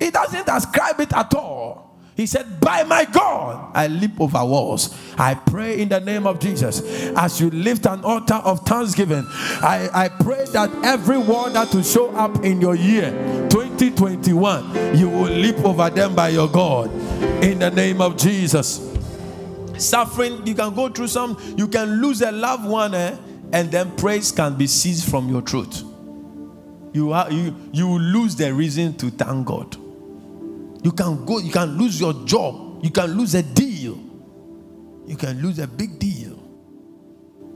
he 0.00 0.10
doesn't 0.10 0.48
ascribe 0.48 1.00
it 1.00 1.12
at 1.12 1.34
all. 1.34 1.85
He 2.16 2.24
said, 2.24 2.60
By 2.60 2.82
my 2.82 3.04
God, 3.04 3.72
I 3.74 3.88
leap 3.88 4.18
over 4.18 4.42
walls. 4.42 4.96
I 5.18 5.34
pray 5.34 5.80
in 5.80 5.90
the 5.90 6.00
name 6.00 6.26
of 6.26 6.40
Jesus. 6.40 6.80
As 7.14 7.38
you 7.40 7.50
lift 7.50 7.84
an 7.84 8.02
altar 8.04 8.36
of 8.36 8.60
thanksgiving, 8.60 9.26
I, 9.28 9.90
I 9.92 10.08
pray 10.08 10.46
that 10.52 10.70
every 10.82 11.18
word 11.18 11.52
that 11.52 11.74
will 11.74 11.82
show 11.82 12.10
up 12.16 12.42
in 12.42 12.58
your 12.58 12.74
year 12.74 13.10
2021, 13.50 14.96
you 14.96 15.10
will 15.10 15.24
leap 15.24 15.58
over 15.58 15.90
them 15.90 16.14
by 16.14 16.30
your 16.30 16.48
God. 16.48 16.90
In 17.44 17.58
the 17.58 17.70
name 17.70 18.00
of 18.00 18.16
Jesus. 18.16 18.94
Suffering, 19.76 20.46
you 20.46 20.54
can 20.54 20.74
go 20.74 20.88
through 20.88 21.08
some, 21.08 21.36
you 21.58 21.68
can 21.68 22.00
lose 22.00 22.22
a 22.22 22.32
loved 22.32 22.64
one, 22.64 22.94
eh? 22.94 23.14
and 23.52 23.70
then 23.70 23.94
praise 23.94 24.32
can 24.32 24.56
be 24.56 24.66
seized 24.66 25.10
from 25.10 25.28
your 25.28 25.42
throat. 25.42 25.82
You, 26.94 27.12
are, 27.12 27.30
you, 27.30 27.54
you 27.72 27.98
lose 27.98 28.36
the 28.36 28.54
reason 28.54 28.94
to 28.94 29.10
thank 29.10 29.46
God. 29.46 29.76
You 30.82 30.92
can 30.92 31.24
go, 31.24 31.38
you 31.38 31.50
can 31.50 31.76
lose 31.76 32.00
your 32.00 32.12
job, 32.24 32.84
you 32.84 32.90
can 32.90 33.12
lose 33.12 33.34
a 33.34 33.42
deal, 33.42 33.98
you 35.06 35.16
can 35.16 35.40
lose 35.42 35.58
a 35.58 35.66
big 35.66 35.98
deal. 35.98 36.36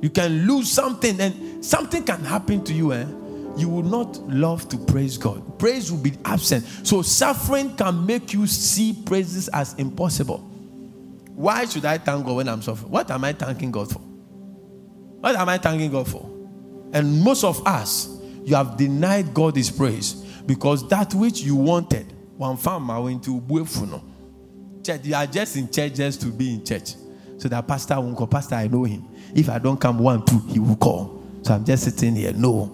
You 0.03 0.09
can 0.09 0.47
lose 0.47 0.71
something, 0.71 1.21
and 1.21 1.65
something 1.65 2.03
can 2.03 2.25
happen 2.25 2.65
to 2.65 2.73
you, 2.73 2.93
eh? 2.93 3.05
You 3.57 3.69
will 3.69 3.83
not 3.83 4.17
love 4.29 4.69
to 4.71 4.79
praise 4.79 5.19
God. 5.19 5.59
Praise 5.59 5.93
will 5.93 5.99
be 5.99 6.13
absent. 6.25 6.65
So 6.87 7.03
suffering 7.03 7.77
can 7.77 8.07
make 8.07 8.33
you 8.33 8.47
see 8.47 8.95
praises 9.05 9.49
as 9.49 9.75
impossible. 9.75 10.39
Why 11.35 11.67
should 11.67 11.85
I 11.85 11.99
thank 11.99 12.25
God 12.25 12.37
when 12.37 12.49
I'm 12.49 12.63
suffering? 12.63 12.91
What 12.91 13.11
am 13.11 13.25
I 13.25 13.33
thanking 13.33 13.71
God 13.71 13.91
for? 13.91 13.99
What 13.99 15.37
am 15.37 15.49
I 15.49 15.59
thanking 15.59 15.91
God 15.91 16.09
for? 16.09 16.25
And 16.93 17.23
most 17.23 17.45
of 17.45 17.67
us, 17.67 18.09
you 18.45 18.55
have 18.55 18.77
denied 18.77 19.35
God 19.35 19.57
his 19.57 19.71
praise 19.71 20.15
because 20.47 20.89
that 20.89 21.13
which 21.13 21.43
you 21.43 21.57
wanted 21.57 22.07
one 22.41 22.57
farmer 22.57 22.99
went 23.03 23.23
to 23.23 23.39
Buefuno. 23.39 24.03
Church, 24.83 25.05
you 25.05 25.15
are 25.15 25.27
just 25.27 25.57
in 25.57 25.71
church 25.71 25.93
just 25.93 26.23
to 26.23 26.29
be 26.29 26.55
in 26.55 26.65
church. 26.65 26.95
So 27.37 27.51
that 27.51 27.69
pastor 27.69 28.01
won't 28.01 28.17
call. 28.17 28.29
Pastor, 28.29 28.55
I 28.55 28.67
know 28.67 28.85
him. 28.85 29.07
If 29.35 29.51
I 29.51 29.59
don't 29.59 29.79
come 29.79 29.99
one, 29.99 30.25
two, 30.25 30.39
he 30.49 30.59
will 30.59 30.77
call. 30.77 31.23
So 31.43 31.53
I'm 31.53 31.67
just 31.67 31.85
sitting 31.85 32.17
here. 32.17 32.33
No. 32.33 32.65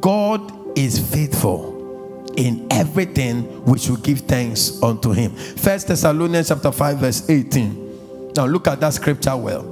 God 0.00 0.76
is 0.76 0.98
faithful 0.98 2.34
in 2.36 2.66
everything 2.72 3.44
which 3.66 3.88
will 3.88 3.98
give 3.98 4.22
thanks 4.22 4.82
unto 4.82 5.12
him. 5.12 5.30
First 5.30 5.86
Thessalonians 5.86 6.48
chapter 6.48 6.72
5, 6.72 6.98
verse 6.98 7.30
18. 7.30 8.32
Now 8.34 8.46
look 8.46 8.66
at 8.66 8.80
that 8.80 8.94
scripture 8.94 9.36
well. 9.36 9.62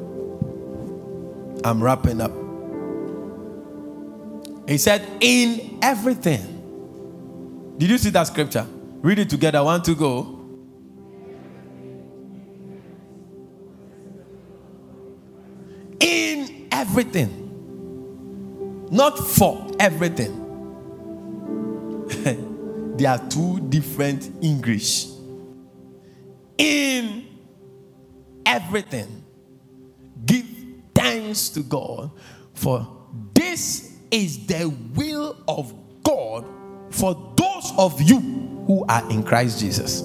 I'm 1.64 1.82
wrapping 1.82 2.20
up. 2.20 2.30
He 4.68 4.78
said, 4.78 5.04
In 5.20 5.80
everything. 5.82 6.52
Did 7.76 7.90
you 7.90 7.98
see 7.98 8.10
that 8.10 8.28
scripture? 8.28 8.68
Read 9.04 9.18
it 9.18 9.28
together. 9.28 9.62
One, 9.62 9.82
two, 9.82 9.94
go. 9.94 10.40
In 16.00 16.68
everything, 16.72 17.28
not 18.90 19.18
for 19.18 19.66
everything. 19.78 20.40
there 22.96 23.10
are 23.10 23.28
two 23.28 23.60
different 23.68 24.30
English. 24.40 25.08
In 26.56 27.26
everything, 28.46 29.22
give 30.24 30.46
thanks 30.94 31.50
to 31.50 31.60
God, 31.60 32.10
for 32.54 32.88
this 33.34 33.98
is 34.10 34.46
the 34.46 34.74
will 34.94 35.36
of 35.46 35.74
God 36.02 36.46
for 36.94 37.34
those 37.36 37.72
of 37.76 38.00
you 38.00 38.43
who 38.66 38.84
are 38.86 39.08
in 39.10 39.22
Christ 39.22 39.60
Jesus. 39.60 40.00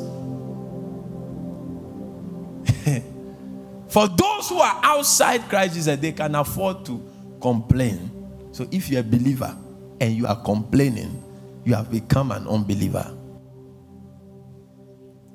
For 3.87 4.07
those 4.07 4.49
who 4.49 4.59
are 4.59 4.79
outside 4.83 5.41
Christ 5.49 5.73
Jesus, 5.75 5.99
they 5.99 6.11
can 6.11 6.35
afford 6.35 6.85
to 6.85 7.03
complain. 7.41 8.11
So 8.51 8.67
if 8.71 8.89
you're 8.89 9.01
a 9.01 9.03
believer 9.03 9.55
and 9.99 10.13
you 10.13 10.27
are 10.27 10.35
complaining, 10.43 11.23
you 11.65 11.73
have 11.73 11.89
become 11.91 12.31
an 12.31 12.47
unbeliever. 12.47 13.11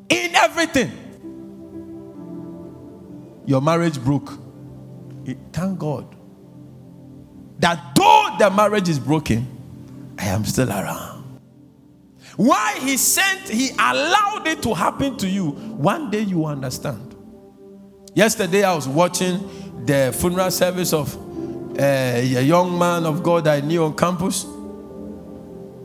In 0.08 0.34
everything, 0.34 0.90
your 3.46 3.60
marriage 3.60 4.00
broke. 4.02 4.38
Thank 5.52 5.78
God 5.78 6.14
that 7.58 7.94
though 7.94 8.37
the 8.38 8.50
marriage 8.50 8.88
is 8.88 8.98
broken, 8.98 9.46
I 10.18 10.26
am 10.26 10.44
still 10.44 10.70
around. 10.70 11.13
Why 12.37 12.79
he 12.81 12.97
sent, 12.97 13.49
he 13.49 13.70
allowed 13.70 14.47
it 14.47 14.62
to 14.62 14.75
happen 14.75 15.16
to 15.18 15.29
you. 15.29 15.51
One 15.51 16.11
day 16.11 16.20
you 16.20 16.47
understand. 16.47 17.14
Yesterday 18.14 18.64
I 18.64 18.75
was 18.75 18.88
watching 18.88 19.38
the 19.87 20.14
funeral 20.18 20.51
service 20.51 20.92
of 20.92 21.16
uh, 21.79 21.83
a 21.83 22.42
young 22.42 22.79
man 22.79 23.05
of 23.07 23.23
God 23.23 23.47
I 23.47 23.61
knew 23.61 23.85
on 23.85 23.97
campus. 23.97 24.44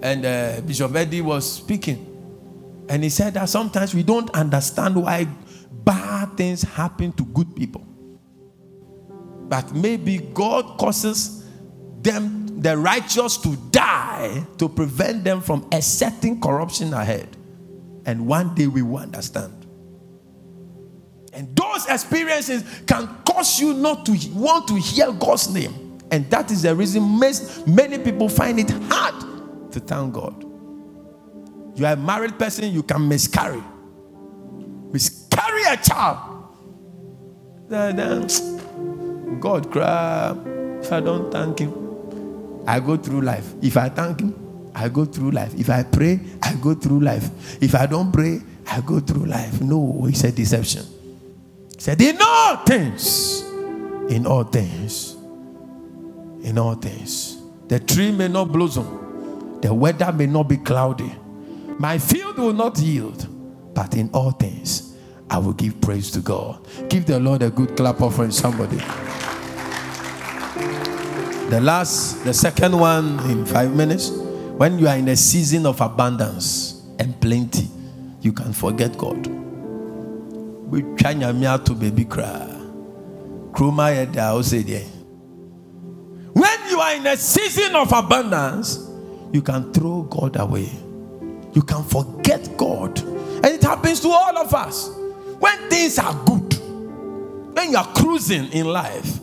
And 0.01 0.25
uh, 0.25 0.61
Bishop 0.61 0.95
Eddie 0.95 1.21
was 1.21 1.51
speaking. 1.51 2.05
And 2.87 3.03
he 3.03 3.09
said 3.09 3.35
that 3.35 3.49
sometimes 3.49 3.93
we 3.93 4.01
don't 4.03 4.29
understand 4.31 4.95
why 4.95 5.27
bad 5.83 6.35
things 6.37 6.63
happen 6.63 7.11
to 7.13 7.25
good 7.25 7.55
people. 7.55 7.85
But 9.47 9.73
maybe 9.73 10.17
God 10.17 10.77
causes 10.77 11.45
them 12.01 12.48
the 12.59 12.77
righteous 12.77 13.37
to 13.37 13.55
die 13.71 14.45
to 14.57 14.67
prevent 14.67 15.23
them 15.23 15.39
from 15.39 15.65
accepting 15.71 16.41
corruption 16.41 16.93
ahead. 16.93 17.37
And 18.05 18.27
one 18.27 18.53
day 18.53 18.67
we 18.67 18.81
will 18.81 18.97
understand. 18.97 19.65
And 21.31 21.55
those 21.55 21.85
experiences 21.87 22.63
can 22.85 23.07
cause 23.23 23.61
you 23.61 23.73
not 23.73 24.05
to 24.07 24.17
want 24.33 24.67
to 24.67 24.75
hear 24.75 25.11
God's 25.13 25.53
name. 25.53 25.99
And 26.11 26.29
that 26.31 26.51
is 26.51 26.63
the 26.63 26.75
reason 26.75 27.19
many 27.65 27.97
people 27.97 28.27
find 28.27 28.59
it 28.59 28.69
hard 28.89 29.71
to 29.71 29.79
thank 29.79 30.13
God. 30.13 30.43
You 31.75 31.85
are 31.85 31.93
a 31.93 31.97
married 31.97 32.37
person, 32.37 32.73
you 32.73 32.83
can 32.83 33.07
miscarry. 33.07 33.63
miscarry 34.91 35.63
a 35.69 35.77
child. 35.77 36.45
God 39.39 39.71
cry. 39.71 40.35
If 40.81 40.91
I 40.91 40.99
don't 40.99 41.31
thank 41.31 41.59
Him, 41.59 41.88
I 42.69 42.79
go 42.79 42.97
through 42.97 43.21
life. 43.21 43.55
If 43.63 43.77
I 43.77 43.89
thank 43.89 44.19
Him, 44.19 44.71
I 44.75 44.89
go 44.89 45.03
through 45.03 45.31
life. 45.31 45.55
If 45.57 45.71
I 45.71 45.81
pray, 45.81 46.19
I 46.43 46.53
go 46.61 46.75
through 46.75 46.99
life. 46.99 47.27
If 47.59 47.73
I 47.73 47.87
don't 47.87 48.11
pray, 48.11 48.41
I 48.67 48.81
go 48.81 48.99
through 48.99 49.25
life. 49.25 49.59
No, 49.59 50.05
it's 50.07 50.23
a 50.23 50.31
deception. 50.31 50.85
He 51.73 51.81
said, 51.81 51.99
In 51.99 52.19
all 52.21 52.57
things, 52.57 53.41
in 54.11 54.27
all 54.27 54.43
things, 54.43 55.15
in 56.43 56.59
all 56.59 56.75
things, 56.75 57.41
the 57.67 57.79
tree 57.79 58.11
may 58.11 58.27
not 58.27 58.51
blossom, 58.51 59.57
the 59.61 59.73
weather 59.73 60.11
may 60.11 60.27
not 60.27 60.47
be 60.47 60.57
cloudy, 60.57 61.11
my 61.79 61.97
field 61.97 62.37
will 62.37 62.53
not 62.53 62.77
yield, 62.77 63.27
but 63.73 63.95
in 63.95 64.11
all 64.13 64.29
things, 64.29 64.95
I 65.27 65.39
will 65.39 65.53
give 65.53 65.81
praise 65.81 66.11
to 66.11 66.19
God. 66.19 66.67
Give 66.87 67.03
the 67.03 67.19
Lord 67.19 67.41
a 67.41 67.49
good 67.49 67.75
clap 67.75 67.99
offering, 68.01 68.29
somebody. 68.29 68.79
The 71.49 71.59
last, 71.59 72.23
the 72.25 72.33
second 72.33 72.77
one 72.77 73.19
in 73.29 73.43
five 73.43 73.75
minutes. 73.75 74.11
When 74.11 74.77
you 74.77 74.87
are 74.87 74.97
in 74.97 75.07
a 75.07 75.15
season 75.15 75.65
of 75.65 75.81
abundance 75.81 76.83
and 76.99 77.19
plenty, 77.19 77.67
you 78.21 78.31
can 78.31 78.53
forget 78.53 78.95
God. 78.97 79.25
We 80.69 80.83
try 80.95 81.15
to 81.15 81.73
baby 81.73 82.05
cry. 82.05 82.45
When 86.33 86.59
you 86.69 86.79
are 86.79 86.93
in 86.93 87.07
a 87.07 87.17
season 87.17 87.75
of 87.75 87.93
abundance, 87.93 88.87
you 89.33 89.41
can 89.41 89.73
throw 89.73 90.03
God 90.03 90.35
away. 90.39 90.69
You 91.53 91.63
can 91.63 91.83
forget 91.83 92.55
God. 92.57 92.99
And 92.99 93.45
it 93.47 93.63
happens 93.63 94.01
to 94.01 94.09
all 94.09 94.37
of 94.37 94.53
us. 94.53 94.89
When 95.39 95.69
things 95.69 95.97
are 95.97 96.13
good, 96.25 96.53
when 97.55 97.71
you 97.71 97.77
are 97.77 97.91
cruising 97.95 98.51
in 98.51 98.67
life, 98.67 99.19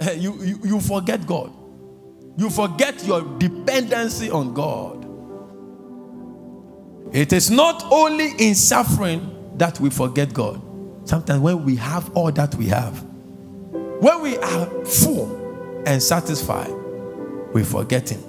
Eh, 0.00 0.12
you, 0.12 0.34
you, 0.42 0.58
you 0.64 0.80
forget 0.80 1.26
God. 1.26 1.52
You 2.36 2.48
forget 2.48 3.04
your 3.04 3.22
dependency 3.38 4.30
on 4.30 4.54
God. 4.54 5.06
It 7.12 7.32
is 7.32 7.50
not 7.50 7.84
only 7.90 8.30
in 8.38 8.54
suffering 8.54 9.52
that 9.56 9.78
we 9.80 9.90
forget 9.90 10.32
God. 10.32 10.62
Sometimes 11.06 11.40
when 11.40 11.64
we 11.64 11.76
have 11.76 12.16
all 12.16 12.32
that 12.32 12.54
we 12.54 12.66
have, 12.68 13.02
when 13.72 14.22
we 14.22 14.38
are 14.38 14.66
full 14.84 15.82
and 15.86 16.02
satisfied, 16.02 16.72
we 17.52 17.62
forget 17.64 18.08
Him. 18.08 18.22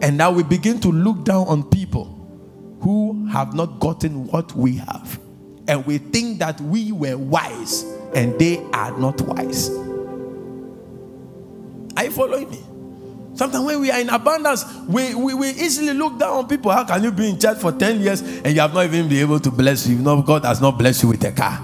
And 0.00 0.16
now 0.16 0.30
we 0.30 0.44
begin 0.44 0.80
to 0.80 0.88
look 0.88 1.24
down 1.24 1.46
on 1.48 1.68
people 1.68 2.14
who 2.80 3.26
have 3.26 3.54
not 3.54 3.80
gotten 3.80 4.28
what 4.28 4.54
we 4.54 4.76
have. 4.76 5.18
And 5.66 5.84
we 5.84 5.98
think 5.98 6.38
that 6.38 6.60
we 6.60 6.92
were 6.92 7.18
wise 7.18 7.82
and 8.14 8.38
they 8.38 8.58
are 8.72 8.96
not 8.98 9.20
wise. 9.20 9.68
Are 11.98 12.04
you 12.04 12.12
following 12.12 12.48
me? 12.48 12.62
Sometimes 13.34 13.64
when 13.64 13.80
we 13.80 13.90
are 13.90 13.98
in 13.98 14.08
abundance, 14.08 14.64
we, 14.86 15.16
we, 15.16 15.34
we 15.34 15.48
easily 15.50 15.92
look 15.94 16.16
down 16.16 16.30
on 16.36 16.46
people. 16.48 16.70
How 16.70 16.84
can 16.84 17.02
you 17.02 17.10
be 17.10 17.28
in 17.28 17.40
church 17.40 17.58
for 17.58 17.72
10 17.72 18.00
years 18.00 18.22
and 18.22 18.54
you 18.54 18.60
have 18.60 18.72
not 18.72 18.84
even 18.84 19.08
been 19.08 19.18
able 19.18 19.40
to 19.40 19.50
bless 19.50 19.84
you? 19.88 19.98
know, 19.98 20.22
God 20.22 20.44
has 20.44 20.60
not 20.60 20.78
blessed 20.78 21.02
you 21.02 21.08
with 21.08 21.24
a 21.24 21.32
car. 21.32 21.58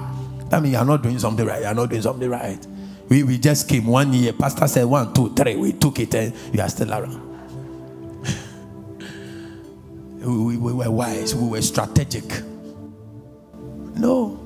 That 0.51 0.61
means 0.61 0.73
you 0.73 0.79
are 0.79 0.85
not 0.85 1.05
doing 1.05 1.21
something 1.21 1.47
right. 1.47 1.61
You 1.61 1.69
are 1.69 1.75
not 1.75 1.89
doing 1.89 2.03
something 2.03 2.29
right. 2.29 2.59
We, 3.09 3.23
we 3.23 3.39
just 3.39 3.69
came 3.69 3.87
one 3.87 4.13
year. 4.13 4.33
Pastor 4.33 4.67
said 4.67 4.87
one, 4.87 5.15
two, 5.15 5.33
three. 5.35 5.55
We 5.55 5.73
took 5.73 6.01
it 6.01 6.13
and 6.17 6.35
you 6.53 6.61
are 6.61 6.69
still 6.69 6.93
around. 6.93 7.21
we, 10.19 10.57
we 10.57 10.73
were 10.73 10.91
wise. 10.91 11.33
We 11.33 11.49
were 11.49 11.63
strategic. 11.63 12.25
No. 13.95 14.41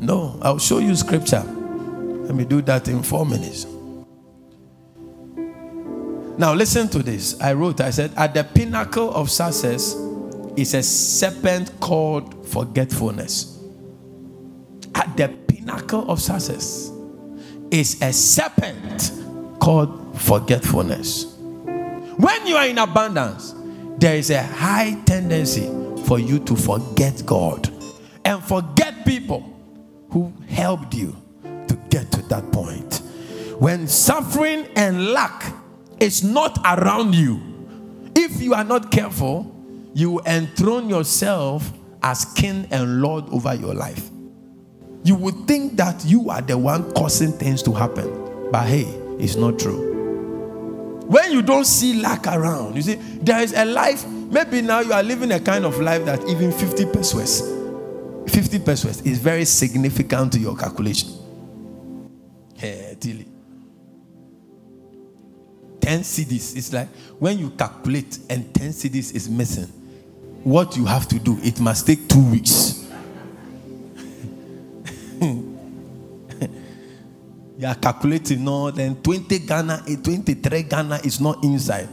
No. 0.00 0.40
I'll 0.42 0.58
show 0.58 0.78
you 0.78 0.96
scripture. 0.96 1.42
Let 1.42 2.34
me 2.34 2.44
do 2.44 2.62
that 2.62 2.88
in 2.88 3.04
four 3.04 3.24
minutes. 3.24 3.77
Now, 6.38 6.54
listen 6.54 6.88
to 6.90 7.02
this. 7.02 7.40
I 7.40 7.52
wrote, 7.52 7.80
I 7.80 7.90
said, 7.90 8.12
at 8.16 8.32
the 8.32 8.44
pinnacle 8.44 9.12
of 9.12 9.28
success 9.28 9.94
is 10.56 10.72
a 10.74 10.84
serpent 10.84 11.72
called 11.80 12.46
forgetfulness. 12.46 13.58
At 14.94 15.16
the 15.16 15.28
pinnacle 15.48 16.08
of 16.08 16.20
success 16.20 16.92
is 17.72 18.00
a 18.02 18.12
serpent 18.12 19.10
called 19.58 20.16
forgetfulness. 20.20 21.34
When 21.34 22.46
you 22.46 22.54
are 22.54 22.66
in 22.66 22.78
abundance, 22.78 23.54
there 23.98 24.14
is 24.14 24.30
a 24.30 24.42
high 24.42 24.94
tendency 25.06 25.66
for 26.04 26.20
you 26.20 26.38
to 26.38 26.54
forget 26.54 27.20
God 27.26 27.68
and 28.24 28.40
forget 28.44 29.04
people 29.04 29.42
who 30.10 30.32
helped 30.48 30.94
you 30.94 31.16
to 31.42 31.74
get 31.90 32.12
to 32.12 32.22
that 32.28 32.52
point. 32.52 33.02
When 33.58 33.88
suffering 33.88 34.68
and 34.76 35.08
lack 35.08 35.52
is 36.00 36.22
not 36.22 36.58
around 36.64 37.14
you, 37.14 37.40
if 38.14 38.40
you 38.40 38.54
are 38.54 38.64
not 38.64 38.90
careful, 38.90 39.54
you 39.94 40.20
enthrone 40.26 40.88
yourself 40.88 41.72
as 42.02 42.24
king 42.24 42.66
and 42.70 43.00
lord 43.02 43.24
over 43.30 43.54
your 43.54 43.74
life. 43.74 44.10
You 45.04 45.14
would 45.16 45.46
think 45.46 45.76
that 45.76 46.04
you 46.04 46.30
are 46.30 46.42
the 46.42 46.58
one 46.58 46.92
causing 46.92 47.32
things 47.32 47.62
to 47.64 47.72
happen, 47.72 48.50
but 48.50 48.66
hey, 48.66 48.84
it's 49.18 49.36
not 49.36 49.58
true. 49.58 49.88
When 51.06 51.32
you 51.32 51.40
don't 51.42 51.64
see 51.64 51.94
lack 52.00 52.26
around, 52.26 52.76
you 52.76 52.82
see, 52.82 52.94
there 53.22 53.40
is 53.40 53.54
a 53.54 53.64
life. 53.64 54.06
Maybe 54.06 54.60
now 54.60 54.80
you 54.80 54.92
are 54.92 55.02
living 55.02 55.32
a 55.32 55.40
kind 55.40 55.64
of 55.64 55.80
life 55.80 56.04
that 56.04 56.28
even 56.28 56.52
50 56.52 56.84
pesewas, 56.86 57.40
50 58.30 58.58
pesewas 58.58 59.06
is 59.06 59.18
very 59.18 59.46
significant 59.46 60.32
to 60.34 60.38
your 60.38 60.54
calculation. 60.54 61.08
Hey, 62.56 62.96
Tilly. 63.00 63.26
10 65.88 66.00
cedis. 66.00 66.54
It's 66.54 66.70
like 66.70 66.88
when 67.18 67.38
you 67.38 67.48
calculate 67.48 68.18
and 68.28 68.54
10 68.54 68.68
cedis 68.72 69.14
is 69.14 69.30
missing, 69.30 69.64
what 70.44 70.76
you 70.76 70.84
have 70.84 71.08
to 71.08 71.18
do, 71.18 71.38
it 71.42 71.58
must 71.60 71.86
take 71.86 72.06
two 72.06 72.30
weeks. 72.30 72.86
you 75.22 75.56
are 77.66 77.74
calculating, 77.76 78.44
no, 78.44 78.70
then 78.70 78.96
20 78.96 79.38
Ghana, 79.38 79.84
eh, 79.88 79.96
23 79.96 80.62
Ghana 80.64 81.00
is 81.04 81.22
not 81.22 81.42
inside. 81.42 81.88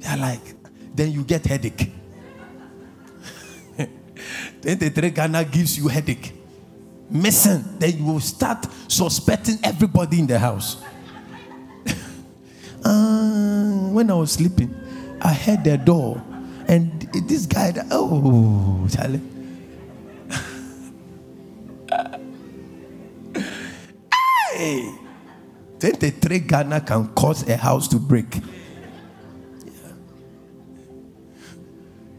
They 0.00 0.08
are 0.08 0.18
like, 0.18 0.42
then 0.94 1.10
you 1.10 1.24
get 1.24 1.46
headache. 1.46 1.90
23 4.60 5.08
Ghana 5.08 5.42
gives 5.46 5.78
you 5.78 5.88
headache. 5.88 6.34
Missing, 7.08 7.64
then 7.78 7.96
you 7.96 8.04
will 8.04 8.20
start 8.20 8.66
suspecting 8.88 9.58
everybody 9.62 10.18
in 10.18 10.26
the 10.26 10.38
house. 10.38 10.82
When 13.94 14.10
I 14.10 14.14
was 14.14 14.32
sleeping, 14.32 14.74
I 15.20 15.32
heard 15.32 15.64
the 15.64 15.78
door, 15.78 16.22
and 16.66 17.00
this 17.28 17.46
guy, 17.46 17.72
oh, 17.90 18.86
Charlie. 18.90 19.20
hey, 24.52 24.94
23 25.78 26.38
Ghana 26.40 26.80
can 26.80 27.08
cause 27.14 27.48
a 27.48 27.56
house 27.56 27.88
to 27.88 27.96
break. 27.96 28.40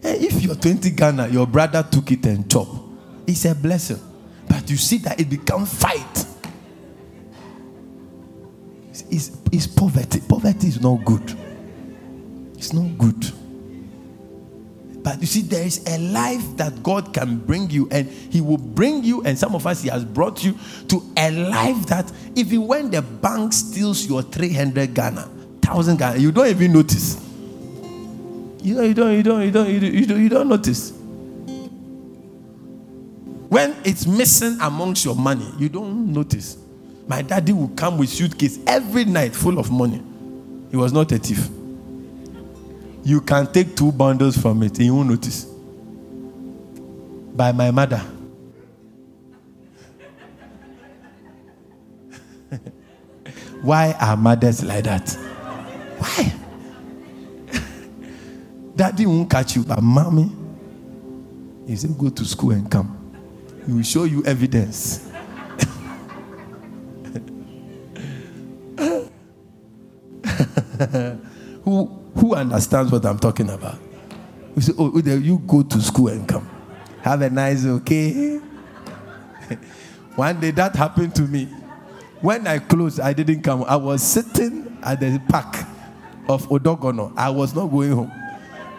If 0.03 0.43
you're 0.43 0.55
20 0.55 0.91
Ghana, 0.91 1.27
your 1.29 1.47
brother 1.47 1.85
took 1.89 2.11
it 2.11 2.25
and 2.25 2.49
chopped. 2.49 2.77
It's 3.27 3.45
a 3.45 3.55
blessing. 3.55 3.99
But 4.47 4.69
you 4.69 4.77
see 4.77 4.99
that 4.99 5.19
it 5.19 5.29
become 5.29 5.65
fight 5.65 6.25
is, 9.09 9.37
is 9.51 9.67
poverty. 9.67 10.21
Poverty 10.27 10.67
is 10.67 10.81
not 10.81 11.03
good. 11.03 11.44
It's 12.65 12.73
not 12.73 12.97
good. 12.97 13.31
But 15.03 15.21
you 15.21 15.27
see, 15.27 15.41
there 15.41 15.63
is 15.63 15.85
a 15.85 15.99
life 15.99 16.57
that 16.57 16.81
God 16.81 17.13
can 17.13 17.37
bring 17.37 17.69
you, 17.69 17.87
and 17.91 18.09
He 18.09 18.41
will 18.41 18.57
bring 18.57 19.03
you, 19.03 19.21
and 19.21 19.37
some 19.37 19.53
of 19.53 19.67
us, 19.67 19.83
He 19.83 19.89
has 19.89 20.03
brought 20.03 20.43
you 20.43 20.57
to 20.87 21.03
a 21.15 21.29
life 21.29 21.85
that 21.85 22.11
even 22.33 22.65
when 22.65 22.89
the 22.89 23.03
bank 23.03 23.53
steals 23.53 24.07
your 24.07 24.23
300 24.23 24.95
Ghana, 24.95 25.21
1000 25.27 25.97
Ghana, 25.97 26.17
you 26.17 26.31
don't 26.31 26.47
even 26.47 26.73
notice. 26.73 27.21
You 28.63 28.73
don't, 28.73 28.87
you 28.87 28.93
don't, 28.95 29.13
you 29.13 29.21
don't, 29.21 29.43
you 29.43 29.51
don't, 29.51 29.69
you 29.69 30.05
don't, 30.07 30.23
you 30.23 30.29
don't 30.29 30.49
notice. 30.49 30.89
When 33.47 33.75
it's 33.85 34.07
missing 34.07 34.57
amongst 34.59 35.05
your 35.05 35.15
money, 35.15 35.47
you 35.59 35.69
don't 35.69 36.11
notice. 36.11 36.57
My 37.07 37.21
daddy 37.21 37.53
would 37.53 37.77
come 37.77 37.99
with 37.99 38.09
suitcase 38.09 38.57
every 38.65 39.05
night 39.05 39.35
full 39.35 39.59
of 39.59 39.69
money. 39.69 40.01
He 40.71 40.77
was 40.77 40.91
not 40.91 41.11
a 41.11 41.19
thief. 41.19 41.47
You 43.05 43.21
can 43.21 43.45
take 43.51 43.75
two 43.75 43.91
bundles 43.91 44.35
from 44.35 44.63
it, 44.63 44.79
you 44.79 44.95
won't 44.95 45.09
notice. 45.09 45.45
By 47.35 47.51
my 47.51 47.69
mother. 47.69 48.01
Why 53.61 53.95
are 54.01 54.17
mothers 54.17 54.63
like 54.63 54.85
that? 54.85 55.07
Why? 55.99 56.33
Daddy 58.75 59.05
won't 59.05 59.29
catch 59.29 59.55
you, 59.55 59.63
but 59.63 59.83
mommy. 59.83 60.31
He 61.67 61.75
said, 61.75 61.95
Go 61.95 62.09
to 62.09 62.25
school 62.25 62.53
and 62.53 62.71
come. 62.71 63.13
He 63.67 63.73
will 63.73 63.83
show 63.83 64.05
you 64.05 64.25
evidence. 64.25 65.07
who, 71.63 72.04
who 72.15 72.33
understands 72.33 72.91
what 72.91 73.05
I'm 73.05 73.19
talking 73.19 73.49
about? 73.49 73.77
You 74.55 74.61
say, 74.61 74.73
Oh, 74.77 74.97
you 74.97 75.37
go 75.39 75.63
to 75.63 75.81
school 75.81 76.07
and 76.07 76.27
come. 76.27 76.49
Have 77.01 77.21
a 77.21 77.29
nice, 77.29 77.65
okay? 77.65 78.37
One 80.15 80.39
day 80.39 80.51
that 80.51 80.75
happened 80.75 81.13
to 81.15 81.23
me. 81.23 81.45
When 82.21 82.47
I 82.47 82.59
closed, 82.59 82.99
I 82.99 83.13
didn't 83.13 83.41
come. 83.43 83.63
I 83.65 83.75
was 83.75 84.01
sitting 84.01 84.77
at 84.81 84.99
the 84.99 85.21
park 85.29 85.55
of 86.29 86.47
Odogono. 86.49 87.13
I 87.17 87.29
was 87.29 87.53
not 87.53 87.67
going 87.67 87.91
home. 87.91 88.11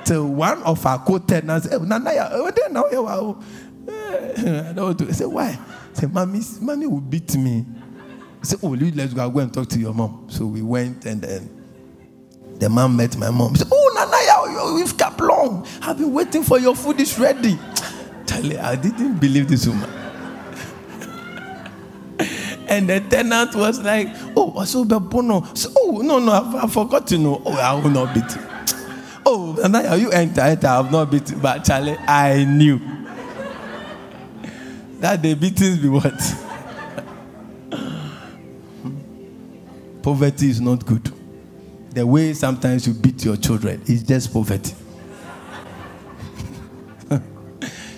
Till 0.04 0.26
one 0.26 0.62
of 0.62 0.84
our 0.86 0.98
co-tenants, 0.98 1.66
eh, 1.66 1.78
Nanaya, 1.78 2.30
eh, 2.32 2.50
eh, 2.56 2.96
oh, 3.06 3.44
eh, 3.88 4.32
I 4.70 4.72
don't 4.72 4.76
want 4.86 4.98
to. 5.00 5.08
I 5.08 5.12
said, 5.12 5.26
why? 5.26 5.48
I 5.50 5.58
said, 5.92 6.12
mommy, 6.12 6.40
mommy 6.60 6.86
will 6.86 7.00
beat 7.00 7.36
me. 7.36 7.64
I 8.40 8.44
said, 8.44 8.60
oh, 8.62 8.68
let's 8.70 9.12
go, 9.12 9.28
go 9.30 9.40
and 9.40 9.52
talk 9.52 9.68
to 9.68 9.78
your 9.78 9.92
mom. 9.92 10.26
So 10.28 10.46
we 10.46 10.62
went 10.62 11.04
and 11.06 11.20
then 11.20 11.55
the 12.58 12.70
man 12.70 12.96
met 12.96 13.16
my 13.16 13.30
mom. 13.30 13.52
He 13.52 13.58
said, 13.58 13.68
oh, 13.70 13.92
Nanaya, 13.96 14.34
oh, 14.38 14.56
oh, 14.60 14.78
you've 14.78 14.96
kept 14.96 15.20
long. 15.20 15.66
I've 15.82 15.98
been 15.98 16.12
waiting 16.12 16.42
for 16.42 16.58
your 16.58 16.74
food 16.74 17.00
is 17.00 17.18
ready. 17.18 17.58
Charlie, 18.26 18.58
I 18.58 18.76
didn't 18.76 19.18
believe 19.18 19.48
this 19.48 19.66
woman. 19.66 19.90
and 22.68 22.88
the 22.88 23.00
tenant 23.00 23.54
was 23.54 23.80
like, 23.80 24.08
Oh, 24.36 24.64
so 24.64 24.84
the 24.84 24.98
Bono. 24.98 25.44
So, 25.54 25.70
oh, 25.76 26.00
no, 26.02 26.18
no, 26.18 26.60
I, 26.62 26.66
forgot 26.66 27.06
to 27.08 27.16
oh, 27.16 27.20
know. 27.20 27.42
Oh, 27.44 27.52
I 27.52 27.74
will 27.74 27.90
not 27.90 28.14
beat 28.14 28.34
you. 28.34 28.42
Oh, 29.28 29.54
now 29.68 29.94
you 29.94 30.12
enter, 30.12 30.40
enter, 30.40 30.68
I 30.68 30.76
have 30.76 30.92
not 30.92 31.10
beat 31.10 31.28
you. 31.30 31.36
But 31.36 31.64
Charlie, 31.64 31.96
I 31.98 32.44
knew 32.44 32.78
that 35.00 35.20
the 35.20 35.34
beatings 35.34 35.78
be 35.78 35.88
what? 35.88 36.12
poverty 40.02 40.48
is 40.48 40.60
not 40.60 40.86
good. 40.86 41.12
The 41.96 42.06
way 42.06 42.34
sometimes 42.34 42.86
you 42.86 42.92
beat 42.92 43.24
your 43.24 43.38
children 43.38 43.80
is 43.86 44.02
just 44.02 44.30
poverty. 44.30 44.74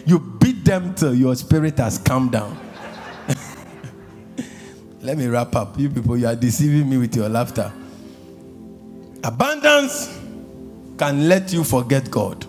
you 0.07 0.21
beat 0.21 0.65
them 0.65 0.95
till 0.95 1.13
your 1.13 1.35
spirit 1.35 1.79
has 1.79 1.99
calmed 1.99 2.31
down. 2.31 2.57
Let 5.03 5.19
me 5.19 5.27
wrap 5.27 5.57
up. 5.57 5.77
You 5.77 5.91
people, 5.91 6.17
you 6.17 6.29
are 6.29 6.37
deceiving 6.37 6.89
me 6.89 6.97
with 6.97 7.17
your 7.17 7.29
laughter. 7.29 7.73
Abundance 9.25 10.17
can 10.97 11.29
let 11.29 11.53
you 11.53 11.65
forget 11.65 12.09
God. 12.09 12.47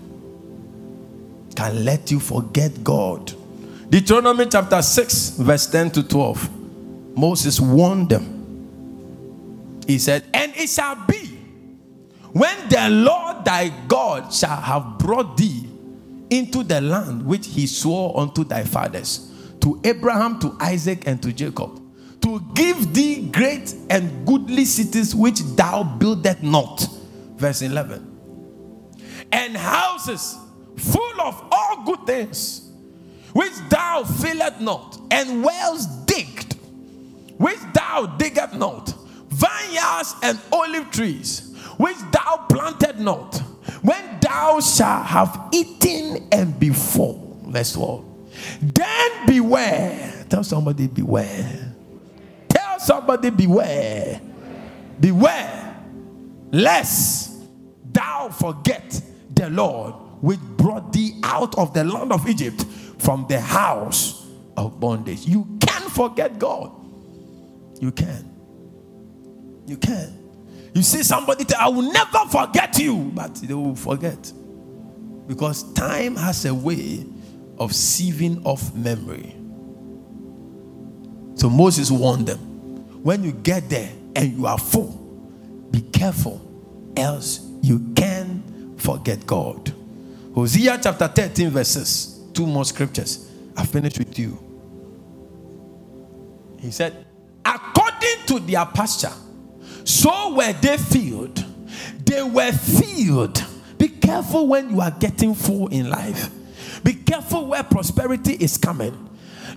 Can 1.55 1.83
let 1.83 2.11
you 2.11 2.19
forget 2.19 2.83
God. 2.83 3.33
Deuteronomy 3.89 4.45
chapter 4.45 4.83
6, 4.83 5.29
verse 5.39 5.65
10 5.65 5.89
to 5.93 6.07
12. 6.07 7.17
Moses 7.17 7.59
warned 7.59 8.09
them. 8.09 9.81
He 9.87 9.97
said, 9.97 10.25
And 10.31 10.55
it 10.55 10.69
shall 10.69 10.93
be 11.07 11.28
when 12.33 12.69
the 12.69 12.89
Lord 12.89 13.45
thy 13.45 13.69
God 13.87 14.33
shall 14.33 14.61
have 14.61 14.97
brought 14.99 15.37
thee 15.37 15.67
into 16.29 16.63
the 16.63 16.79
land 16.79 17.25
which 17.25 17.47
he 17.47 17.65
swore 17.65 18.19
unto 18.19 18.43
thy 18.43 18.63
fathers, 18.63 19.31
to 19.61 19.79
Abraham, 19.83 20.39
to 20.39 20.55
Isaac, 20.59 21.07
and 21.07 21.21
to 21.23 21.33
Jacob, 21.33 21.81
to 22.21 22.41
give 22.53 22.93
thee 22.93 23.29
great 23.31 23.73
and 23.89 24.25
goodly 24.27 24.65
cities 24.65 25.15
which 25.15 25.39
thou 25.55 25.83
buildest 25.83 26.43
not. 26.43 26.87
Verse 27.35 27.61
11. 27.61 28.05
And 29.31 29.57
houses 29.57 30.37
full 30.75 31.21
of 31.21 31.47
all 31.51 31.83
good 31.83 32.05
things 32.05 32.71
which 33.33 33.53
thou 33.69 34.03
fillest 34.03 34.59
not, 34.59 34.99
and 35.11 35.43
wells 35.43 35.85
digged 36.05 36.53
which 37.37 37.59
thou 37.73 38.05
diggest 38.17 38.53
not, 38.55 38.93
vineyards 39.29 40.15
and 40.23 40.39
olive 40.51 40.89
trees 40.91 41.48
which 41.79 41.95
thou 42.11 42.45
planted 42.49 42.99
not, 42.99 43.37
when 43.81 44.19
thou 44.19 44.59
shalt 44.59 45.05
have 45.05 45.47
eaten 45.53 46.27
and 46.29 46.59
be 46.59 46.71
full. 46.71 47.39
12. 47.49 48.05
Then 48.61 49.25
beware. 49.25 50.25
Tell 50.27 50.43
somebody, 50.43 50.87
beware. 50.87 51.73
Tell 52.49 52.79
somebody, 52.81 53.29
beware. 53.29 54.19
Beware, 54.99 55.77
lest 56.51 57.31
thou 57.93 58.27
forget 58.27 59.01
the 59.33 59.49
Lord 59.49 59.95
which 60.19 60.39
brought 60.57 60.91
thee 60.91 61.21
out 61.23 61.57
of 61.57 61.73
the 61.73 61.85
land 61.85 62.11
of 62.11 62.27
Egypt 62.27 62.65
from 62.97 63.25
the 63.29 63.39
house 63.39 64.27
of 64.57 64.81
bondage. 64.81 65.25
You 65.25 65.47
can 65.61 65.89
forget 65.89 66.37
God. 66.37 66.73
You 67.79 67.93
can. 67.93 68.29
You 69.65 69.77
can. 69.77 70.18
You 70.73 70.81
see 70.83 71.03
somebody 71.03 71.45
tell, 71.45 71.59
I 71.59 71.69
will 71.69 71.91
never 71.91 72.19
forget 72.29 72.77
you, 72.77 73.11
but 73.13 73.35
they 73.35 73.53
will 73.53 73.75
forget. 73.75 74.31
Because 75.27 75.71
time 75.73 76.15
has 76.15 76.45
a 76.45 76.53
way 76.53 77.05
of 77.57 77.71
sieving 77.71 78.45
off 78.45 78.73
memory. 78.73 79.35
So 81.35 81.49
Moses 81.49 81.91
warned 81.91 82.27
them 82.27 82.39
when 83.03 83.23
you 83.23 83.31
get 83.31 83.69
there 83.69 83.91
and 84.15 84.37
you 84.37 84.45
are 84.45 84.57
full, 84.57 85.67
be 85.71 85.81
careful, 85.81 86.41
else 86.97 87.39
you 87.61 87.93
can 87.95 88.75
forget 88.77 89.25
God. 89.25 89.73
Hosea 90.35 90.79
chapter 90.81 91.07
13, 91.07 91.49
verses, 91.49 92.21
two 92.33 92.45
more 92.45 92.65
scriptures. 92.65 93.31
I 93.55 93.65
finished 93.65 93.99
with 93.99 94.17
you. 94.17 94.37
He 96.59 96.71
said, 96.71 97.05
according 97.45 98.25
to 98.27 98.39
their 98.39 98.65
pasture, 98.65 99.13
so 99.83 100.35
were 100.35 100.53
they 100.53 100.77
filled. 100.77 101.45
They 102.05 102.23
were 102.23 102.51
filled. 102.51 103.43
Be 103.77 103.87
careful 103.87 104.47
when 104.47 104.69
you 104.69 104.81
are 104.81 104.91
getting 104.91 105.35
full 105.35 105.67
in 105.67 105.89
life. 105.89 106.29
Be 106.83 106.93
careful 106.93 107.47
where 107.47 107.63
prosperity 107.63 108.33
is 108.33 108.57
coming. 108.57 109.09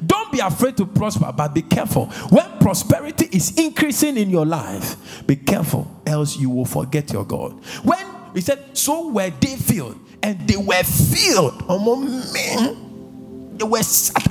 Don't 0.04 0.32
be 0.32 0.40
afraid 0.40 0.76
to 0.78 0.86
prosper, 0.86 1.32
but 1.36 1.54
be 1.54 1.62
careful. 1.62 2.06
When 2.30 2.46
prosperity 2.58 3.28
is 3.30 3.56
increasing 3.58 4.16
in 4.16 4.30
your 4.30 4.46
life, 4.46 5.26
be 5.26 5.36
careful, 5.36 6.00
else 6.06 6.36
you 6.36 6.50
will 6.50 6.64
forget 6.64 7.12
your 7.12 7.24
God. 7.24 7.52
When 7.84 8.04
he 8.34 8.40
said, 8.40 8.76
So 8.76 9.10
were 9.10 9.30
they 9.30 9.56
filled, 9.56 9.98
and 10.22 10.46
they 10.48 10.56
were 10.56 10.82
filled. 10.82 11.62
Among 11.68 12.06
men. 12.32 13.56
They 13.58 13.64
were 13.64 13.82
sat 13.82 14.24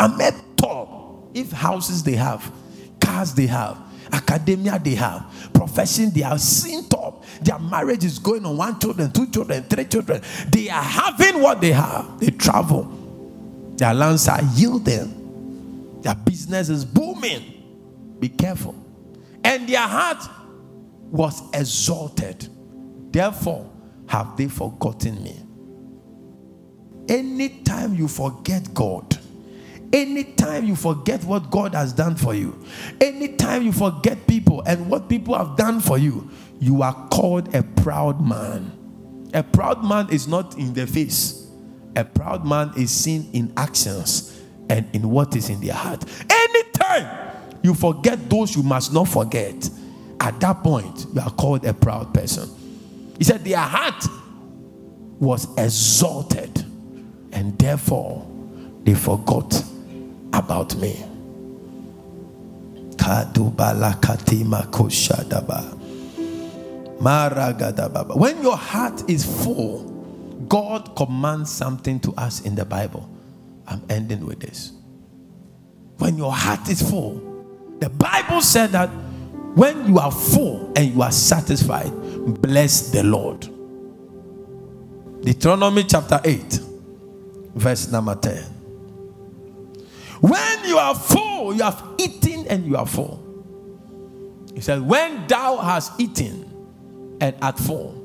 top. 0.57 1.29
If 1.33 1.51
houses 1.51 2.03
they 2.03 2.15
have, 2.15 2.51
cars 2.99 3.33
they 3.33 3.47
have, 3.47 3.77
academia 4.11 4.79
they 4.79 4.95
have, 4.95 5.49
profession 5.53 6.11
they 6.11 6.21
have, 6.21 6.41
seen 6.41 6.87
top. 6.87 7.23
Their 7.41 7.59
marriage 7.59 8.03
is 8.03 8.19
going 8.19 8.45
on 8.45 8.57
one 8.57 8.79
children, 8.79 9.11
two 9.11 9.27
children, 9.27 9.63
three 9.63 9.85
children. 9.85 10.21
They 10.49 10.69
are 10.69 10.83
having 10.83 11.41
what 11.41 11.61
they 11.61 11.71
have. 11.71 12.19
They 12.19 12.31
travel. 12.31 12.83
Their 13.77 13.93
lands 13.93 14.27
are 14.27 14.41
yielding. 14.53 16.01
Their 16.01 16.15
business 16.15 16.69
is 16.69 16.85
booming. 16.85 18.17
Be 18.19 18.29
careful. 18.29 18.75
And 19.43 19.67
their 19.67 19.87
heart 19.87 20.23
was 21.09 21.41
exalted. 21.53 22.47
Therefore, 23.11 23.69
have 24.07 24.37
they 24.37 24.47
forgotten 24.47 25.23
me? 25.23 25.35
Anytime 27.09 27.95
you 27.95 28.07
forget 28.07 28.73
God, 28.73 29.10
Anytime 29.93 30.65
you 30.65 30.75
forget 30.75 31.23
what 31.25 31.51
God 31.51 31.73
has 31.73 31.91
done 31.91 32.15
for 32.15 32.33
you, 32.33 32.63
anytime 33.01 33.63
you 33.63 33.73
forget 33.73 34.25
people 34.25 34.61
and 34.65 34.89
what 34.89 35.09
people 35.09 35.37
have 35.37 35.57
done 35.57 35.81
for 35.81 35.97
you, 35.97 36.29
you 36.59 36.81
are 36.81 36.93
called 37.09 37.53
a 37.53 37.63
proud 37.63 38.25
man. 38.25 38.77
A 39.33 39.43
proud 39.43 39.83
man 39.83 40.09
is 40.09 40.27
not 40.27 40.57
in 40.57 40.73
the 40.73 40.87
face, 40.87 41.47
a 41.95 42.05
proud 42.05 42.45
man 42.45 42.71
is 42.77 42.91
seen 42.91 43.29
in 43.33 43.51
actions 43.57 44.41
and 44.69 44.87
in 44.93 45.09
what 45.09 45.35
is 45.35 45.49
in 45.49 45.59
their 45.59 45.73
heart. 45.73 46.05
Anytime 46.29 47.31
you 47.61 47.73
forget 47.73 48.29
those 48.29 48.55
you 48.55 48.63
must 48.63 48.93
not 48.93 49.07
forget, 49.07 49.69
at 50.21 50.39
that 50.39 50.63
point, 50.63 51.07
you 51.13 51.19
are 51.19 51.31
called 51.31 51.65
a 51.65 51.73
proud 51.73 52.13
person. 52.13 52.49
He 53.17 53.23
said, 53.23 53.43
Their 53.43 53.57
heart 53.57 54.05
was 55.19 55.47
exalted, 55.57 56.63
and 57.31 57.57
therefore 57.57 58.27
they 58.83 58.93
forgot 58.93 59.63
about 60.33 60.75
me. 60.77 61.05
When 68.15 68.43
your 68.43 68.57
heart 68.57 69.09
is 69.09 69.43
full, 69.43 69.83
God 70.47 70.95
commands 70.95 71.49
something 71.49 71.99
to 72.01 72.13
us 72.13 72.41
in 72.41 72.55
the 72.55 72.65
Bible. 72.65 73.09
I'm 73.67 73.81
ending 73.89 74.25
with 74.25 74.39
this. 74.39 74.71
When 75.97 76.17
your 76.17 76.33
heart 76.33 76.69
is 76.69 76.81
full, 76.87 77.21
the 77.79 77.89
Bible 77.89 78.41
said 78.41 78.71
that 78.71 78.89
when 79.55 79.87
you 79.87 79.99
are 79.99 80.11
full 80.11 80.71
and 80.75 80.93
you 80.93 81.01
are 81.01 81.11
satisfied, 81.11 81.91
bless 82.41 82.91
the 82.91 83.03
Lord. 83.03 83.47
Deuteronomy 85.23 85.83
chapter 85.83 86.19
8, 86.23 86.59
verse 87.55 87.91
number 87.91 88.15
10. 88.15 88.60
When 90.21 90.65
you 90.65 90.77
are 90.77 90.95
full, 90.95 91.53
you 91.53 91.63
have 91.63 91.83
eaten 91.97 92.47
and 92.47 92.65
you 92.65 92.77
are 92.77 92.85
full. 92.85 93.21
He 94.53 94.61
said, 94.61 94.81
When 94.81 95.25
thou 95.27 95.57
hast 95.57 95.99
eaten 95.99 97.17
and 97.19 97.35
art 97.41 97.57
full, 97.57 97.97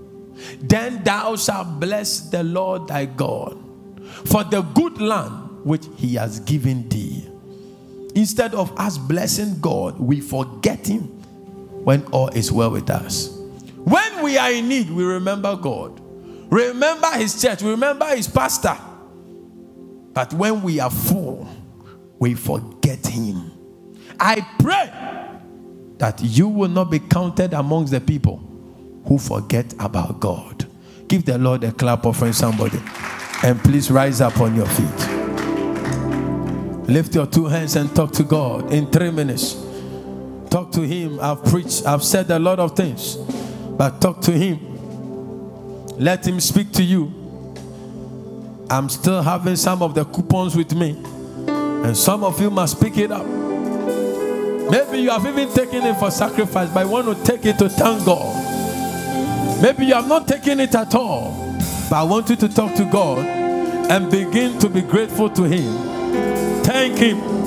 then 0.60 1.04
thou 1.04 1.36
shalt 1.36 1.78
bless 1.78 2.20
the 2.30 2.42
Lord 2.42 2.88
thy 2.88 3.04
God 3.04 3.62
for 4.24 4.44
the 4.44 4.62
good 4.62 5.00
land 5.00 5.64
which 5.64 5.86
he 5.96 6.14
has 6.14 6.40
given 6.40 6.88
thee. 6.88 7.28
Instead 8.14 8.54
of 8.54 8.78
us 8.78 8.96
blessing 8.96 9.58
God, 9.60 9.98
we 9.98 10.20
forget 10.20 10.86
him 10.86 11.02
when 11.84 12.02
all 12.06 12.28
is 12.28 12.50
well 12.50 12.70
with 12.70 12.88
us. 12.88 13.28
When 13.84 14.22
we 14.22 14.38
are 14.38 14.50
in 14.50 14.68
need, 14.68 14.90
we 14.90 15.04
remember 15.04 15.54
God. 15.54 16.00
Remember 16.50 17.10
his 17.12 17.40
church, 17.40 17.60
remember 17.62 18.06
his 18.16 18.26
pastor. 18.26 18.76
But 20.14 20.32
when 20.32 20.62
we 20.62 20.80
are 20.80 20.90
full, 20.90 21.46
we 22.18 22.34
forget 22.34 23.06
him. 23.06 23.52
I 24.18 24.40
pray 24.58 24.90
that 25.98 26.20
you 26.22 26.48
will 26.48 26.68
not 26.68 26.90
be 26.90 26.98
counted 26.98 27.52
amongst 27.52 27.92
the 27.92 28.00
people 28.00 28.38
who 29.06 29.18
forget 29.18 29.74
about 29.78 30.20
God. 30.20 30.66
Give 31.08 31.24
the 31.24 31.38
Lord 31.38 31.64
a 31.64 31.72
clap 31.72 32.06
offering 32.06 32.32
somebody. 32.32 32.80
And 33.42 33.62
please 33.62 33.90
rise 33.90 34.20
up 34.20 34.40
on 34.40 34.56
your 34.56 34.66
feet. 34.66 35.08
Lift 36.88 37.14
your 37.14 37.26
two 37.26 37.46
hands 37.46 37.76
and 37.76 37.94
talk 37.94 38.12
to 38.12 38.22
God 38.22 38.72
in 38.72 38.90
three 38.90 39.10
minutes. 39.10 39.56
Talk 40.50 40.72
to 40.72 40.82
Him. 40.82 41.18
I've 41.20 41.44
preached, 41.44 41.84
I've 41.84 42.04
said 42.04 42.30
a 42.30 42.38
lot 42.38 42.58
of 42.60 42.76
things, 42.76 43.16
but 43.16 44.00
talk 44.00 44.20
to 44.22 44.32
Him. 44.32 44.60
Let 45.98 46.26
Him 46.26 46.40
speak 46.40 46.72
to 46.72 46.82
you. 46.82 47.12
I'm 48.70 48.88
still 48.88 49.22
having 49.22 49.56
some 49.56 49.82
of 49.82 49.94
the 49.94 50.04
coupons 50.04 50.56
with 50.56 50.74
me, 50.74 51.02
and 51.84 51.96
some 51.96 52.24
of 52.24 52.40
you 52.40 52.50
must 52.50 52.80
pick 52.80 52.96
it 52.98 53.10
up. 53.10 53.26
Maybe 54.70 54.98
you 54.98 55.10
have 55.10 55.26
even 55.26 55.52
taken 55.52 55.84
it 55.84 55.96
for 55.98 56.10
sacrifice, 56.10 56.68
but 56.70 56.80
I 56.80 56.84
want 56.84 57.06
to 57.16 57.24
take 57.24 57.44
it 57.46 57.58
to 57.58 57.68
thank 57.68 58.04
God. 58.04 59.62
Maybe 59.62 59.86
you 59.86 59.94
have 59.94 60.08
not 60.08 60.26
taken 60.26 60.60
it 60.60 60.74
at 60.74 60.94
all, 60.94 61.54
but 61.88 61.96
I 61.96 62.02
want 62.02 62.28
you 62.30 62.36
to 62.36 62.48
talk 62.48 62.74
to 62.74 62.84
God 62.84 63.18
and 63.18 64.10
begin 64.10 64.58
to 64.58 64.68
be 64.68 64.82
grateful 64.82 65.30
to 65.30 65.44
Him. 65.44 66.64
Thank 66.64 66.98
Him 66.98 67.45